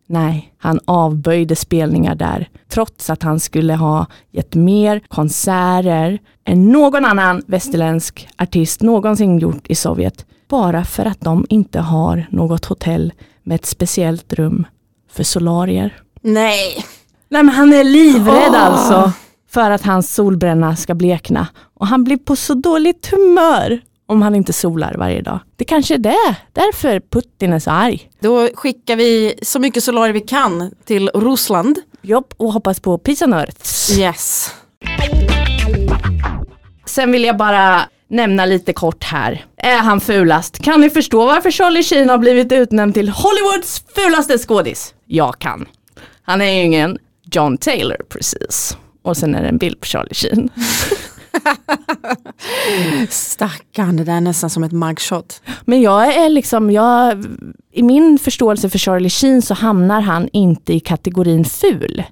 Nej, 0.07 0.53
han 0.57 0.79
avböjde 0.85 1.55
spelningar 1.55 2.15
där, 2.15 2.49
trots 2.69 3.09
att 3.09 3.23
han 3.23 3.39
skulle 3.39 3.73
ha 3.73 4.05
gett 4.31 4.55
mer 4.55 5.01
konserter 5.07 6.19
än 6.45 6.71
någon 6.71 7.05
annan 7.05 7.41
västerländsk 7.47 8.27
artist 8.37 8.81
någonsin 8.81 9.39
gjort 9.39 9.67
i 9.67 9.75
Sovjet. 9.75 10.25
Bara 10.47 10.85
för 10.85 11.05
att 11.05 11.21
de 11.21 11.45
inte 11.49 11.79
har 11.79 12.27
något 12.31 12.65
hotell 12.65 13.13
med 13.43 13.55
ett 13.55 13.65
speciellt 13.65 14.33
rum 14.33 14.67
för 15.11 15.23
solarier. 15.23 16.01
Nej. 16.21 16.85
Nej 17.29 17.43
men 17.43 17.49
han 17.49 17.73
är 17.73 17.83
livrädd 17.83 18.51
oh. 18.51 18.61
alltså 18.61 19.11
för 19.49 19.71
att 19.71 19.85
hans 19.85 20.13
solbränna 20.13 20.75
ska 20.75 20.95
blekna. 20.95 21.47
Och 21.73 21.87
han 21.87 22.03
blir 22.03 22.17
på 22.17 22.35
så 22.35 22.53
dåligt 22.53 23.07
humör 23.11 23.81
om 24.05 24.21
han 24.21 24.35
inte 24.35 24.53
solar 24.53 24.95
varje 24.97 25.21
dag. 25.21 25.39
Det 25.55 25.65
kanske 25.65 25.93
är 25.93 25.97
det, 25.97 26.35
därför 26.53 26.99
Putin 26.99 27.53
är 27.53 27.59
så 27.59 27.71
arg. 27.71 28.09
Då 28.19 28.49
skickar 28.53 28.95
vi 28.95 29.33
så 29.41 29.59
mycket 29.59 29.83
solarier 29.83 30.13
vi 30.13 30.21
kan 30.21 30.71
till 30.85 31.09
Ryssland. 31.13 31.79
Jobb 32.01 32.33
och 32.37 32.53
hoppas 32.53 32.79
på 32.79 32.97
peace 32.97 33.25
on 33.25 33.33
earth. 33.33 33.99
Yes. 33.99 34.53
Sen 36.85 37.11
vill 37.11 37.23
jag 37.23 37.37
bara 37.37 37.81
nämna 38.09 38.45
lite 38.45 38.73
kort 38.73 39.03
här. 39.03 39.45
Är 39.57 39.77
han 39.77 40.01
fulast? 40.01 40.59
Kan 40.59 40.81
ni 40.81 40.89
förstå 40.89 41.25
varför 41.25 41.51
Charlie 41.51 41.83
Sheen 41.83 42.09
har 42.09 42.17
blivit 42.17 42.51
utnämnd 42.51 42.93
till 42.93 43.09
Hollywoods 43.09 43.83
fulaste 43.95 44.37
skådis? 44.37 44.93
Jag 45.05 45.39
kan. 45.39 45.65
Han 46.21 46.41
är 46.41 46.45
ju 46.45 46.63
ingen 46.63 46.97
John 47.31 47.57
Taylor 47.57 47.97
precis. 48.09 48.77
Och 49.01 49.17
sen 49.17 49.35
är 49.35 49.41
det 49.41 49.49
en 49.49 49.57
bild 49.57 49.79
på 49.79 49.85
Charlie 49.85 50.13
Sheen. 50.13 50.49
Stackarn, 53.09 53.97
det 53.97 54.03
där 54.03 54.13
är 54.13 54.21
nästan 54.21 54.49
som 54.49 54.63
ett 54.63 54.71
mugshot. 54.71 55.41
Men 55.65 55.81
jag 55.81 56.15
är 56.15 56.29
liksom, 56.29 56.71
jag, 56.71 57.25
i 57.71 57.83
min 57.83 58.19
förståelse 58.19 58.69
för 58.69 58.79
Charlie 58.79 59.09
Sheen 59.09 59.41
så 59.41 59.53
hamnar 59.53 60.01
han 60.01 60.29
inte 60.33 60.73
i 60.73 60.79
kategorin 60.79 61.45
ful 61.45 62.03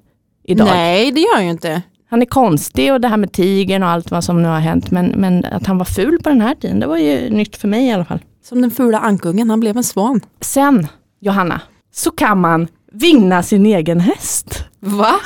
idag. 0.44 0.66
Nej, 0.66 1.12
det 1.12 1.20
gör 1.20 1.34
han 1.34 1.44
ju 1.44 1.50
inte. 1.50 1.82
Han 2.14 2.22
är 2.22 2.26
konstig 2.26 2.92
och 2.92 3.00
det 3.00 3.08
här 3.08 3.16
med 3.16 3.32
tigern 3.32 3.82
och 3.82 3.88
allt 3.88 4.10
vad 4.10 4.24
som 4.24 4.42
nu 4.42 4.48
har 4.48 4.60
hänt. 4.60 4.90
Men, 4.90 5.06
men 5.06 5.44
att 5.44 5.66
han 5.66 5.78
var 5.78 5.84
ful 5.84 6.18
på 6.22 6.28
den 6.28 6.40
här 6.40 6.54
tiden, 6.54 6.80
det 6.80 6.86
var 6.86 6.96
ju 6.96 7.30
nytt 7.30 7.56
för 7.56 7.68
mig 7.68 7.86
i 7.86 7.92
alla 7.92 8.04
fall. 8.04 8.18
Som 8.44 8.62
den 8.62 8.70
fula 8.70 8.98
ankungen, 8.98 9.50
han 9.50 9.60
blev 9.60 9.76
en 9.76 9.84
svan. 9.84 10.20
Sen, 10.40 10.86
Johanna, 11.20 11.60
så 11.94 12.10
kan 12.10 12.40
man 12.40 12.68
vinna 12.92 13.42
sin 13.42 13.66
egen 13.66 14.00
häst. 14.00 14.64
Va? 14.80 15.14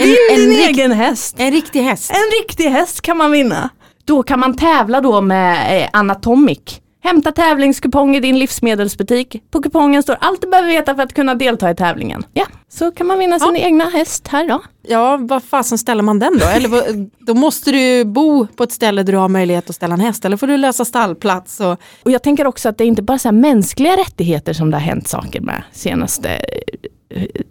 En, 0.00 0.08
en, 0.08 0.50
en 0.50 0.50
egen 0.50 0.92
häst. 0.92 1.34
En 1.38 1.52
riktig 1.52 1.82
häst. 1.82 2.10
En 2.10 2.42
riktig 2.42 2.64
häst 2.64 3.00
kan 3.00 3.16
man 3.16 3.32
vinna. 3.32 3.70
Då 4.04 4.22
kan 4.22 4.40
man 4.40 4.56
tävla 4.56 5.00
då 5.00 5.20
med 5.20 5.82
eh, 5.82 5.88
Anatomic. 5.92 6.80
Hämta 7.00 7.32
tävlingskupong 7.32 8.16
i 8.16 8.20
din 8.20 8.38
livsmedelsbutik. 8.38 9.42
På 9.50 9.62
kupongen 9.62 10.02
står 10.02 10.16
allt 10.20 10.42
du 10.42 10.48
behöver 10.48 10.68
veta 10.68 10.94
för 10.94 11.02
att 11.02 11.14
kunna 11.14 11.34
delta 11.34 11.70
i 11.70 11.74
tävlingen. 11.74 12.26
Ja, 12.32 12.46
så 12.68 12.90
kan 12.90 13.06
man 13.06 13.18
vinna 13.18 13.38
sin 13.38 13.54
ja. 13.54 13.60
egna 13.60 13.84
häst 13.84 14.28
här 14.28 14.48
då. 14.48 14.62
Ja, 14.82 15.18
vad 15.20 15.42
fasen 15.42 15.78
ställer 15.78 16.02
man 16.02 16.18
den 16.18 16.38
då? 16.38 16.46
Eller 16.46 17.08
då 17.24 17.34
måste 17.34 17.70
du 17.70 18.04
bo 18.04 18.46
på 18.46 18.64
ett 18.64 18.72
ställe 18.72 19.02
där 19.02 19.12
du 19.12 19.18
har 19.18 19.28
möjlighet 19.28 19.70
att 19.70 19.76
ställa 19.76 19.94
en 19.94 20.00
häst 20.00 20.24
eller 20.24 20.36
får 20.36 20.46
du 20.46 20.56
lösa 20.56 20.84
stallplats. 20.84 21.60
Och, 21.60 21.80
och 22.02 22.10
jag 22.10 22.22
tänker 22.22 22.46
också 22.46 22.68
att 22.68 22.78
det 22.78 22.84
är 22.84 22.88
inte 22.88 23.02
bara 23.02 23.18
så 23.18 23.32
mänskliga 23.32 23.96
rättigheter 23.96 24.52
som 24.52 24.70
det 24.70 24.76
har 24.76 24.82
hänt 24.82 25.08
saker 25.08 25.40
med 25.40 25.62
senaste 25.72 26.40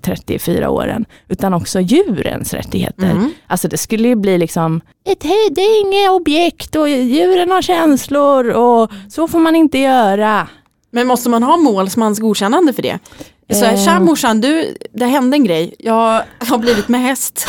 34 0.01 0.69
åren, 0.69 1.05
utan 1.27 1.53
också 1.53 1.79
djurens 1.79 2.53
rättigheter. 2.53 3.11
Mm. 3.11 3.31
Alltså 3.47 3.67
det 3.67 3.77
skulle 3.77 4.07
ju 4.07 4.15
bli 4.15 4.37
liksom, 4.37 4.81
ett, 5.05 5.19
det 5.51 5.61
är 5.61 5.81
inget 5.87 6.11
objekt 6.11 6.75
och 6.75 6.89
djuren 6.89 7.51
har 7.51 7.61
känslor 7.61 8.49
och 8.49 8.91
så 9.09 9.27
får 9.27 9.39
man 9.39 9.55
inte 9.55 9.77
göra. 9.77 10.47
Men 10.91 11.07
måste 11.07 11.29
man 11.29 11.43
ha 11.43 11.57
målsmans 11.57 12.19
godkännande 12.19 12.73
för 12.73 12.81
det? 12.81 12.99
Så 13.53 13.65
här, 13.65 13.73
Eh. 13.73 13.85
tja 13.85 13.99
morsan, 13.99 14.41
du, 14.41 14.77
det 14.93 15.05
hände 15.05 15.37
en 15.37 15.43
grej. 15.43 15.75
Jag 15.79 16.23
har 16.39 16.57
blivit 16.57 16.87
med 16.87 17.01
häst. 17.01 17.47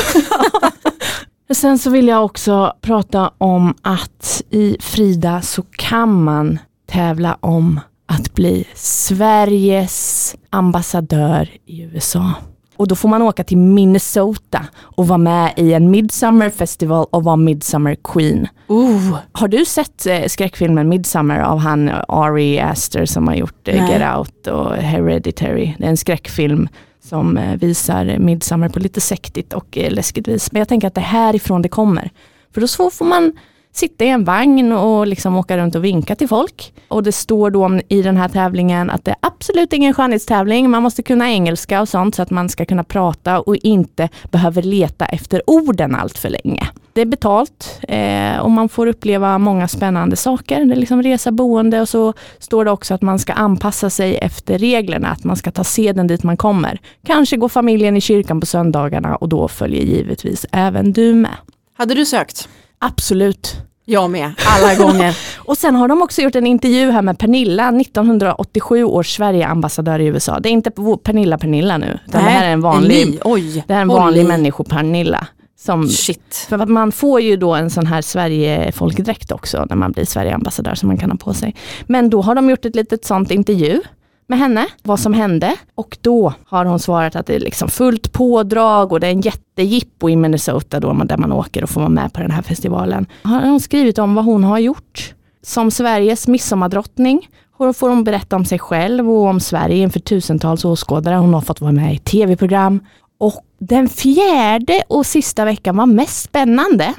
Sen 1.51 1.79
så 1.79 1.91
vill 1.91 2.09
jag 2.09 2.25
också 2.25 2.73
prata 2.81 3.31
om 3.39 3.75
att 3.83 4.43
i 4.51 4.77
Frida 4.81 5.43
så 5.43 5.63
kan 5.63 6.23
man 6.25 6.59
tävla 6.91 7.37
om 7.41 7.81
att 8.09 8.35
bli 8.35 8.67
Sveriges 8.75 10.35
ambassadör 10.51 11.49
i 11.67 11.83
USA. 11.83 12.33
Och 12.77 12.89
då 12.89 12.95
får 12.95 13.09
man 13.09 13.23
åka 13.23 13.45
till 13.45 13.57
Minnesota 13.57 14.67
och 14.79 15.09
vara 15.09 15.19
med 15.19 15.53
i 15.57 15.73
en 15.73 15.91
Midsummer 15.91 16.51
Festival 16.51 17.07
och 17.11 17.25
vara 17.25 17.37
Midsummer 17.37 17.97
Queen. 18.05 18.49
Oh, 18.69 19.17
Har 19.33 19.49
du 19.49 19.65
sett 19.65 20.07
eh, 20.07 20.25
skräckfilmen 20.27 20.89
Midsummer 20.89 21.41
av 21.41 21.59
han 21.59 21.91
Ari 22.09 22.61
Aster 22.61 23.07
som 23.07 23.29
har 23.29 23.35
gjort 23.35 23.69
eh. 23.69 23.91
Get 23.91 24.17
Out 24.17 24.47
och 24.47 24.75
Hereditary? 24.75 25.75
Det 25.79 25.85
är 25.85 25.89
en 25.91 25.97
skräckfilm 25.97 26.69
som 27.05 27.37
eh, 27.37 27.57
visar 27.57 28.19
Midsummer 28.19 28.69
på 28.69 28.79
lite 28.79 29.01
sektigt 29.01 29.53
och 29.53 29.79
eh, 29.79 29.91
läskigt 29.91 30.29
vis. 30.29 30.53
Men 30.53 30.59
jag 30.59 30.69
tänker 30.69 30.89
att 30.89 30.95
det 30.95 31.01
är 31.01 31.05
härifrån 31.05 31.63
det 31.63 31.69
kommer. 31.69 32.11
För 32.55 32.61
då 32.61 32.67
så 32.67 32.91
får 32.91 33.05
man 33.05 33.33
sitta 33.73 34.05
i 34.05 34.09
en 34.09 34.25
vagn 34.25 34.73
och 34.73 35.07
liksom 35.07 35.37
åka 35.37 35.59
runt 35.59 35.75
och 35.75 35.85
vinka 35.85 36.15
till 36.15 36.29
folk. 36.29 36.73
Och 36.89 37.03
det 37.03 37.13
står 37.13 37.51
då 37.51 37.81
i 37.89 38.03
den 38.03 38.17
här 38.17 38.29
tävlingen 38.29 38.91
att 38.91 39.05
det 39.05 39.11
är 39.11 39.17
absolut 39.21 39.73
ingen 39.73 39.95
skönhetstävling. 39.95 40.71
Man 40.71 40.83
måste 40.83 41.03
kunna 41.03 41.31
engelska 41.31 41.81
och 41.81 41.89
sånt 41.89 42.15
så 42.15 42.23
att 42.23 42.31
man 42.31 42.49
ska 42.49 42.65
kunna 42.65 42.85
prata 42.85 43.41
och 43.41 43.57
inte 43.57 44.09
behöver 44.31 44.63
leta 44.63 45.07
efter 45.07 45.43
orden 45.47 45.95
allt 45.95 46.19
för 46.19 46.29
länge. 46.29 46.69
Det 46.93 47.03
är 47.03 47.07
betalt 47.07 47.81
eh, 47.89 48.39
och 48.39 48.51
man 48.51 48.69
får 48.69 48.87
uppleva 48.87 49.39
många 49.39 49.69
spännande 49.69 50.17
saker. 50.17 50.65
Det 50.65 50.75
är 50.75 50.77
liksom 50.77 51.03
resa, 51.03 51.33
boende 51.33 51.81
och 51.81 51.89
så 51.89 52.15
står 52.39 52.65
det 52.65 52.71
också 52.71 52.95
att 52.95 53.03
man 53.03 53.19
ska 53.19 53.33
anpassa 53.33 53.91
sig 53.91 54.17
efter 54.17 54.59
reglerna, 54.59 55.09
att 55.09 55.25
man 55.25 55.37
ska 55.37 55.51
ta 55.51 55.65
seden 55.65 56.07
dit 56.07 56.23
man 56.23 56.37
kommer. 56.37 56.81
Kanske 57.07 57.37
går 57.37 57.49
familjen 57.49 57.97
i 57.97 58.01
kyrkan 58.01 58.41
på 58.41 58.47
söndagarna 58.47 59.17
och 59.17 59.29
då 59.29 59.49
följer 59.49 59.83
givetvis 59.83 60.47
även 60.53 60.93
du 60.93 61.15
med. 61.15 61.37
hade 61.77 61.95
du 61.95 62.07
sökt? 62.07 62.49
Absolut. 62.79 63.57
Jag 63.85 64.11
med, 64.11 64.33
alla 64.47 64.75
gånger. 64.75 65.17
Och 65.39 65.59
sen 65.59 65.75
har 65.75 65.89
de 65.89 66.03
också 66.03 66.23
gjort 66.23 66.35
en 66.35 66.47
intervju 66.47 66.91
här 66.91 67.03
med 67.03 67.19
Pernilla, 67.19 67.69
1987 67.69 68.85
års 68.85 69.17
Sverigeambassadör 69.17 69.99
i 69.99 70.07
USA. 70.07 70.41
Det 70.41 70.49
är 70.49 70.51
inte 70.51 70.71
Pernilla 71.03 71.39
Pernilla 71.39 71.79
nu, 71.79 71.99
utan 72.09 72.25
det 72.25 72.31
här 72.31 72.47
är 72.47 72.53
en 72.53 72.61
vanlig, 72.61 73.07
ny, 73.07 73.19
oj. 73.25 73.65
det 73.67 73.73
här 73.73 73.81
är 73.81 73.83
en 73.83 73.89
vanlig 73.89 74.21
i. 74.23 74.25
människo-Pernilla. 74.25 75.27
Som, 75.61 75.89
Shit. 75.89 76.47
för 76.49 76.59
att 76.59 76.69
man 76.69 76.93
får 76.93 77.21
ju 77.21 77.37
då 77.37 77.55
en 77.55 77.71
sån 77.71 77.87
här 77.87 78.03
Sverige-folkdräkt 78.03 79.33
också 79.33 79.67
när 79.71 79.77
man 79.77 79.93
blir 79.93 80.05
Sverigeambassadör 80.05 80.75
som 80.75 80.87
man 80.87 80.97
kan 80.99 81.11
ha 81.11 81.19
på 81.19 81.35
sig. 81.35 81.55
Men 81.87 82.11
då 82.11 82.23
har 82.23 82.35
de 82.35 82.51
gjort 82.51 82.65
ett 82.65 82.77
litet 82.77 83.05
sånt 83.05 83.31
intervju 83.31 83.81
med 84.29 84.39
henne, 84.39 84.67
vad 84.83 85.01
som 85.01 85.15
hände. 85.15 85.57
Och 85.75 85.99
då 86.01 86.33
har 86.47 86.65
hon 86.65 86.79
svarat 86.79 87.17
att 87.17 87.27
det 87.27 87.35
är 87.35 87.41
liksom 87.41 87.69
fullt 87.69 88.13
pådrag 88.13 88.93
och 88.93 89.01
det 89.01 89.07
är 89.07 89.11
en 89.11 89.21
jättejippo 89.21 90.09
i 90.09 90.17
Minnesota 90.17 90.81
då, 90.81 90.93
där 90.93 91.17
man 91.17 91.33
åker 91.33 91.63
och 91.63 91.71
får 91.71 91.81
vara 91.81 91.91
med 91.91 92.13
på 92.13 92.21
den 92.21 92.31
här 92.31 92.43
festivalen. 92.43 93.07
Har 93.23 93.41
hon 93.41 93.61
skrivit 93.61 93.99
om 93.99 94.15
vad 94.15 94.25
hon 94.25 94.45
har 94.45 94.59
gjort. 94.59 95.15
Som 95.43 95.71
Sveriges 95.71 96.29
midsommardrottning 96.29 97.29
Hon 97.59 97.75
får 97.75 97.89
hon 97.89 98.05
berätta 98.05 98.37
om 98.37 98.45
sig 98.45 98.59
själv 98.59 99.11
och 99.11 99.27
om 99.27 99.41
Sverige 99.41 99.77
inför 99.77 100.01
tusentals 100.01 100.65
åskådare. 100.65 101.17
Hon 101.17 101.35
har 101.35 101.41
fått 101.41 101.61
vara 101.61 101.73
med 101.73 101.95
i 101.95 101.99
tv-program. 101.99 102.81
Och 103.19 103.45
den 103.59 103.89
fjärde 103.89 104.83
och 104.89 105.07
sista 105.07 105.45
veckan 105.45 105.77
var 105.77 105.87
mest 105.87 106.23
spännande, 106.23 106.95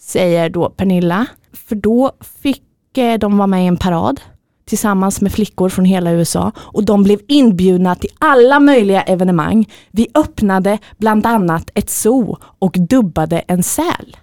säger 0.00 0.50
då 0.50 0.70
Pernilla. 0.70 1.26
För 1.68 1.76
då 1.76 2.12
fick 2.42 2.98
eh, 2.98 3.18
de 3.18 3.38
vara 3.38 3.46
med 3.46 3.64
i 3.64 3.66
en 3.66 3.76
parad 3.76 4.20
tillsammans 4.68 5.20
med 5.20 5.32
flickor 5.32 5.68
från 5.68 5.84
hela 5.84 6.12
USA 6.12 6.52
och 6.58 6.84
de 6.84 7.02
blev 7.02 7.20
inbjudna 7.28 7.94
till 7.94 8.10
alla 8.18 8.60
möjliga 8.60 9.02
evenemang. 9.02 9.68
Vi 9.90 10.08
öppnade 10.14 10.78
bland 10.98 11.26
annat 11.26 11.70
ett 11.74 11.90
zoo 11.90 12.38
och 12.58 12.76
dubbade 12.78 13.38
en 13.38 13.62
säl. 13.62 14.16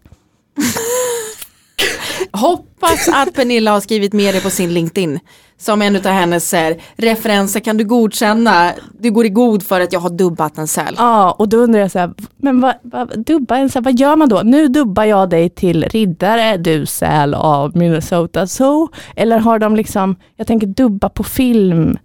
Hoppas 2.31 3.07
att 3.07 3.33
Pernilla 3.33 3.71
har 3.71 3.81
skrivit 3.81 4.13
med 4.13 4.35
det 4.35 4.41
på 4.41 4.49
sin 4.49 4.73
LinkedIn. 4.73 5.19
Som 5.57 5.81
en 5.81 5.95
av 5.95 6.01
hennes 6.01 6.53
eh, 6.53 6.77
referenser, 6.95 7.59
kan 7.59 7.77
du 7.77 7.83
godkänna, 7.83 8.71
du 8.99 9.11
går 9.11 9.25
i 9.25 9.29
god 9.29 9.63
för 9.63 9.81
att 9.81 9.93
jag 9.93 9.99
har 9.99 10.09
dubbat 10.09 10.57
en 10.57 10.67
säl. 10.67 10.95
Ja, 10.97 11.31
och 11.31 11.49
då 11.49 11.57
undrar 11.57 11.79
jag 11.79 11.91
så 11.91 11.99
här, 11.99 12.13
men 12.37 12.61
vad, 12.61 12.73
vad, 12.81 13.25
dubba 13.25 13.57
en 13.57 13.69
säl, 13.69 13.83
vad 13.83 13.99
gör 13.99 14.15
man 14.15 14.29
då? 14.29 14.41
Nu 14.43 14.67
dubbar 14.67 15.03
jag 15.03 15.29
dig 15.29 15.49
till 15.49 15.83
riddare, 15.83 16.57
du 16.57 16.85
säl 16.85 17.33
av 17.33 17.77
Minnesota 17.77 18.47
Zoo. 18.47 18.89
Eller 19.15 19.39
har 19.39 19.59
de 19.59 19.75
liksom, 19.75 20.15
jag 20.35 20.47
tänker 20.47 20.67
dubba 20.67 21.09
på 21.09 21.23
film. 21.23 21.97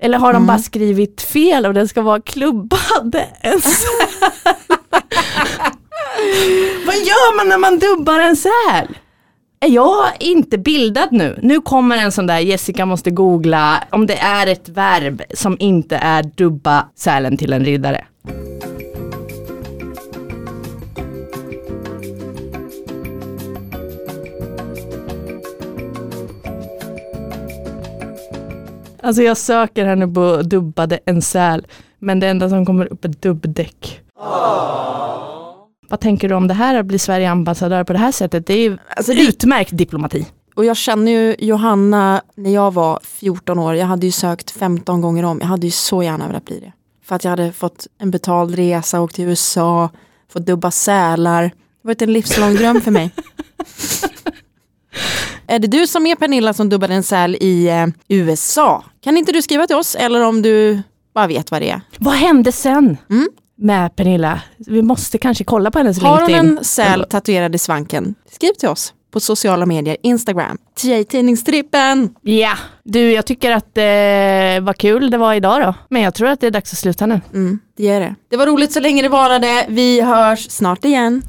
Eller 0.00 0.18
har 0.18 0.32
de 0.32 0.46
bara 0.46 0.58
skrivit 0.58 1.22
fel 1.22 1.66
och 1.66 1.74
den 1.74 1.88
ska 1.88 2.02
vara 2.02 2.20
klubbad 2.20 3.16
en 3.40 3.60
säl? 3.60 4.30
vad 6.86 6.94
gör 6.94 7.36
man 7.36 7.48
när 7.48 7.58
man 7.58 7.78
dubbar 7.78 8.20
en 8.20 8.36
säl? 8.36 8.98
Är 9.64 9.68
jag 9.68 10.06
inte 10.20 10.58
bildad 10.58 11.08
nu? 11.12 11.38
Nu 11.42 11.60
kommer 11.60 11.96
en 11.96 12.12
sån 12.12 12.26
där, 12.26 12.38
Jessica 12.38 12.86
måste 12.86 13.10
googla, 13.10 13.84
om 13.90 14.06
det 14.06 14.18
är 14.18 14.46
ett 14.46 14.68
verb 14.68 15.22
som 15.34 15.56
inte 15.60 15.96
är 15.96 16.22
dubba 16.22 16.88
sälen 16.94 17.36
till 17.36 17.52
en 17.52 17.64
riddare. 17.64 18.04
Alltså 29.02 29.22
jag 29.22 29.36
söker 29.36 29.84
här 29.86 29.96
nu 29.96 30.08
på 30.08 30.42
dubbade 30.42 30.98
en 31.04 31.22
säl, 31.22 31.66
men 31.98 32.20
det 32.20 32.28
enda 32.28 32.48
som 32.48 32.66
kommer 32.66 32.92
upp 32.92 33.04
är 33.04 33.08
dubbdäck. 33.08 34.00
Ah. 34.16 35.43
Vad 35.88 36.00
tänker 36.00 36.28
du 36.28 36.34
om 36.34 36.48
det 36.48 36.54
här 36.54 36.74
att 36.74 36.86
bli 36.86 36.98
Sverige 36.98 37.30
ambassadör 37.30 37.84
på 37.84 37.92
det 37.92 37.98
här 37.98 38.12
sättet? 38.12 38.46
Det 38.46 38.54
är 38.54 38.58
ju 38.70 38.78
Alltså 38.96 39.12
det- 39.12 39.20
utmärkt 39.20 39.76
diplomati. 39.76 40.26
Och 40.54 40.64
jag 40.64 40.76
känner 40.76 41.12
ju 41.12 41.36
Johanna 41.38 42.22
när 42.36 42.50
jag 42.50 42.74
var 42.74 42.98
14 43.02 43.58
år, 43.58 43.74
jag 43.74 43.86
hade 43.86 44.06
ju 44.06 44.12
sökt 44.12 44.50
15 44.50 45.00
gånger 45.00 45.24
om, 45.24 45.38
jag 45.40 45.46
hade 45.46 45.66
ju 45.66 45.70
så 45.70 46.02
gärna 46.02 46.26
velat 46.26 46.44
bli 46.44 46.60
det. 46.60 46.72
För 47.04 47.16
att 47.16 47.24
jag 47.24 47.30
hade 47.30 47.52
fått 47.52 47.86
en 47.98 48.10
betald 48.10 48.54
resa, 48.54 49.00
åkt 49.00 49.14
till 49.14 49.24
USA, 49.24 49.88
fått 50.32 50.46
dubba 50.46 50.70
sälar. 50.70 51.42
Det 51.42 51.48
har 51.82 51.88
varit 51.88 52.02
en 52.02 52.12
livslång 52.12 52.54
dröm 52.54 52.80
för 52.80 52.90
mig. 52.90 53.10
är 55.46 55.58
det 55.58 55.68
du 55.68 55.86
som 55.86 56.06
är 56.06 56.16
Pernilla 56.16 56.52
som 56.54 56.68
dubbade 56.68 56.94
en 56.94 57.02
säl 57.02 57.36
i 57.40 57.68
eh, 57.68 57.86
USA? 58.08 58.84
Kan 59.00 59.16
inte 59.16 59.32
du 59.32 59.42
skriva 59.42 59.66
till 59.66 59.76
oss 59.76 59.94
eller 59.94 60.20
om 60.24 60.42
du 60.42 60.82
bara 61.14 61.26
vet 61.26 61.50
vad 61.50 61.62
det 61.62 61.70
är? 61.70 61.80
Vad 61.98 62.14
hände 62.14 62.52
sen 62.52 62.96
Mm. 63.10 63.28
Med 63.64 63.96
Pernilla? 63.96 64.40
Vi 64.56 64.82
måste 64.82 65.18
kanske 65.18 65.44
kolla 65.44 65.70
på 65.70 65.78
hennes 65.78 66.02
Har 66.02 66.20
hon 66.20 66.30
LinkedIn. 66.30 66.58
en 66.58 66.64
säl 66.64 67.04
tatuerad 67.10 67.54
i 67.54 67.58
svanken? 67.58 68.14
Skriv 68.32 68.52
till 68.52 68.68
oss 68.68 68.94
på 69.10 69.20
sociala 69.20 69.66
medier, 69.66 69.96
Instagram, 70.02 70.58
TA-tidningstrippen. 70.82 72.14
Ja, 72.22 72.52
du 72.82 73.12
jag 73.12 73.26
tycker 73.26 73.50
att 73.50 73.74
det 73.74 74.60
var 74.62 74.72
kul 74.72 75.10
det 75.10 75.18
var 75.18 75.34
idag 75.34 75.62
då. 75.62 75.74
Men 75.88 76.02
jag 76.02 76.14
tror 76.14 76.28
att 76.28 76.40
det 76.40 76.46
är 76.46 76.50
dags 76.50 76.72
att 76.72 76.78
sluta 76.78 77.06
nu. 77.06 77.20
Mm, 77.34 77.58
det 77.76 77.88
är 77.88 78.00
det. 78.00 78.14
Det 78.30 78.36
var 78.36 78.46
roligt 78.46 78.72
så 78.72 78.80
länge 78.80 79.02
det 79.02 79.08
varade. 79.08 79.66
Vi 79.68 80.00
hörs 80.00 80.50
snart 80.50 80.84
igen. 80.84 81.22